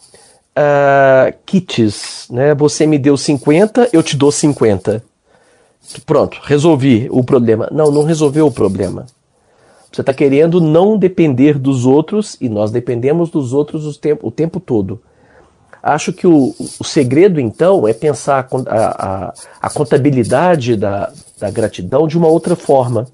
uh, 0.58 1.34
kits, 1.46 2.28
né? 2.30 2.54
Você 2.56 2.86
me 2.86 2.98
deu 2.98 3.18
50, 3.18 3.90
eu 3.92 4.04
te 4.04 4.16
dou 4.16 4.32
50. 4.32 5.04
Pronto, 6.06 6.40
resolvi 6.44 7.08
o 7.12 7.24
problema. 7.24 7.68
Não, 7.72 7.92
não 7.92 8.04
resolveu 8.04 8.48
o 8.48 8.52
problema. 8.52 9.06
Você 9.92 10.02
está 10.02 10.14
querendo 10.14 10.62
não 10.62 10.98
depender 10.98 11.58
dos 11.58 11.86
outros 11.86 12.38
e 12.40 12.48
nós 12.48 12.72
dependemos 12.72 13.30
dos 13.30 13.52
outros 13.52 13.86
o 13.86 14.00
tempo, 14.00 14.28
o 14.28 14.32
tempo 14.32 14.60
todo. 14.60 15.02
Acho 15.84 16.14
que 16.14 16.28
o, 16.28 16.56
o 16.80 16.84
segredo, 16.84 17.40
então, 17.40 17.88
é 17.88 17.94
pensar 17.94 18.48
a, 18.68 19.28
a, 19.28 19.34
a 19.62 19.70
contabilidade 19.70 20.78
da, 20.78 21.12
da 21.40 21.50
gratidão 21.50 22.08
de 22.08 22.18
uma 22.18 22.28
outra 22.28 22.56
forma. 22.56 23.08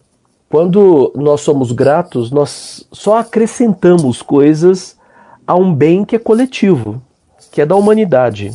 Quando 0.49 1.11
nós 1.15 1.41
somos 1.41 1.71
gratos, 1.71 2.31
nós 2.31 2.85
só 2.91 3.17
acrescentamos 3.17 4.21
coisas 4.21 4.97
a 5.45 5.55
um 5.55 5.73
bem 5.73 6.05
que 6.05 6.15
é 6.15 6.19
coletivo, 6.19 7.01
que 7.51 7.61
é 7.61 7.65
da 7.65 7.75
humanidade. 7.75 8.51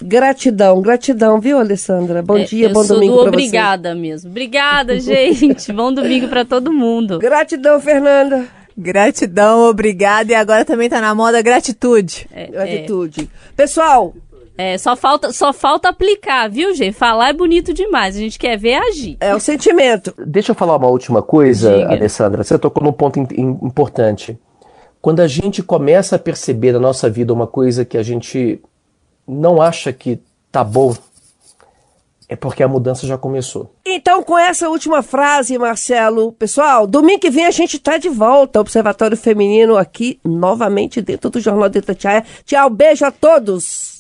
Gratidão, 0.03 0.81
gratidão, 0.81 1.41
viu, 1.41 1.59
Alessandra? 1.59 2.23
Bom 2.23 2.39
é, 2.39 2.45
dia, 2.45 2.69
bom 2.69 2.87
domingo 2.87 3.15
para 3.15 3.23
você. 3.25 3.29
Obrigada 3.29 3.95
mesmo. 3.95 4.31
Obrigada, 4.31 4.99
gente. 5.01 5.73
bom 5.73 5.93
domingo 5.93 6.29
para 6.29 6.45
todo 6.45 6.73
mundo. 6.73 7.19
Gratidão, 7.19 7.81
Fernanda. 7.81 8.47
Gratidão, 8.77 9.69
obrigada. 9.69 10.31
E 10.31 10.35
agora 10.37 10.65
também 10.65 10.89
tá 10.89 11.01
na 11.01 11.15
moda 11.15 11.43
gratitude. 11.43 12.29
É, 12.33 12.47
gratitude. 12.47 13.23
É. 13.23 13.53
Pessoal, 13.57 14.15
é, 14.57 14.79
só 14.79 14.97
falta, 14.97 15.33
só 15.33 15.53
falta 15.53 15.89
aplicar, 15.89 16.49
viu, 16.49 16.73
gente? 16.75 16.93
Falar 16.93 17.31
é 17.31 17.33
bonito 17.33 17.73
demais. 17.75 18.17
A 18.17 18.19
gente 18.21 18.39
quer 18.39 18.57
ver 18.57 18.75
agir. 18.75 19.17
É 19.21 19.35
o 19.35 19.41
sentimento. 19.41 20.15
Deixa 20.25 20.53
eu 20.53 20.55
falar 20.57 20.77
uma 20.77 20.89
última 20.89 21.23
coisa, 21.23 21.77
Diga. 21.77 21.91
Alessandra. 21.91 22.45
Você 22.45 22.57
tocou 22.57 22.85
num 22.85 22.93
ponto 22.93 23.19
importante. 23.19 24.39
Quando 25.01 25.21
a 25.21 25.29
gente 25.29 25.63
começa 25.63 26.17
a 26.17 26.19
perceber 26.19 26.73
na 26.73 26.81
nossa 26.81 27.11
vida 27.11 27.33
uma 27.33 27.47
coisa 27.47 27.85
que 27.85 27.97
a 27.97 28.03
gente 28.03 28.61
não 29.29 29.61
acha 29.61 29.93
que 29.93 30.21
tá 30.51 30.65
bom, 30.65 30.97
é 32.29 32.35
porque 32.35 32.63
a 32.63 32.69
mudança 32.69 33.07
já 33.07 33.19
começou. 33.19 33.75
Então, 33.87 34.23
com 34.23 34.39
essa 34.39 34.69
última 34.69 35.03
frase, 35.03 35.59
Marcelo, 35.59 36.33
pessoal, 36.33 36.87
domingo 36.87 37.21
que 37.21 37.31
vem 37.31 37.47
a 37.47 37.51
gente 37.51 37.79
tá 37.79 37.99
de 37.99 38.09
volta, 38.09 38.61
Observatório 38.61 39.17
Feminino 39.17 39.77
aqui, 39.77 40.19
novamente 40.25 41.01
dentro 41.01 41.31
do 41.31 41.41
Jornal 41.41 41.69
de 41.69 41.79
Itatiaia. 41.79 42.25
Tchau, 42.45 42.71
beijo 42.71 43.05
a 43.05 43.11
todos! 43.11 43.98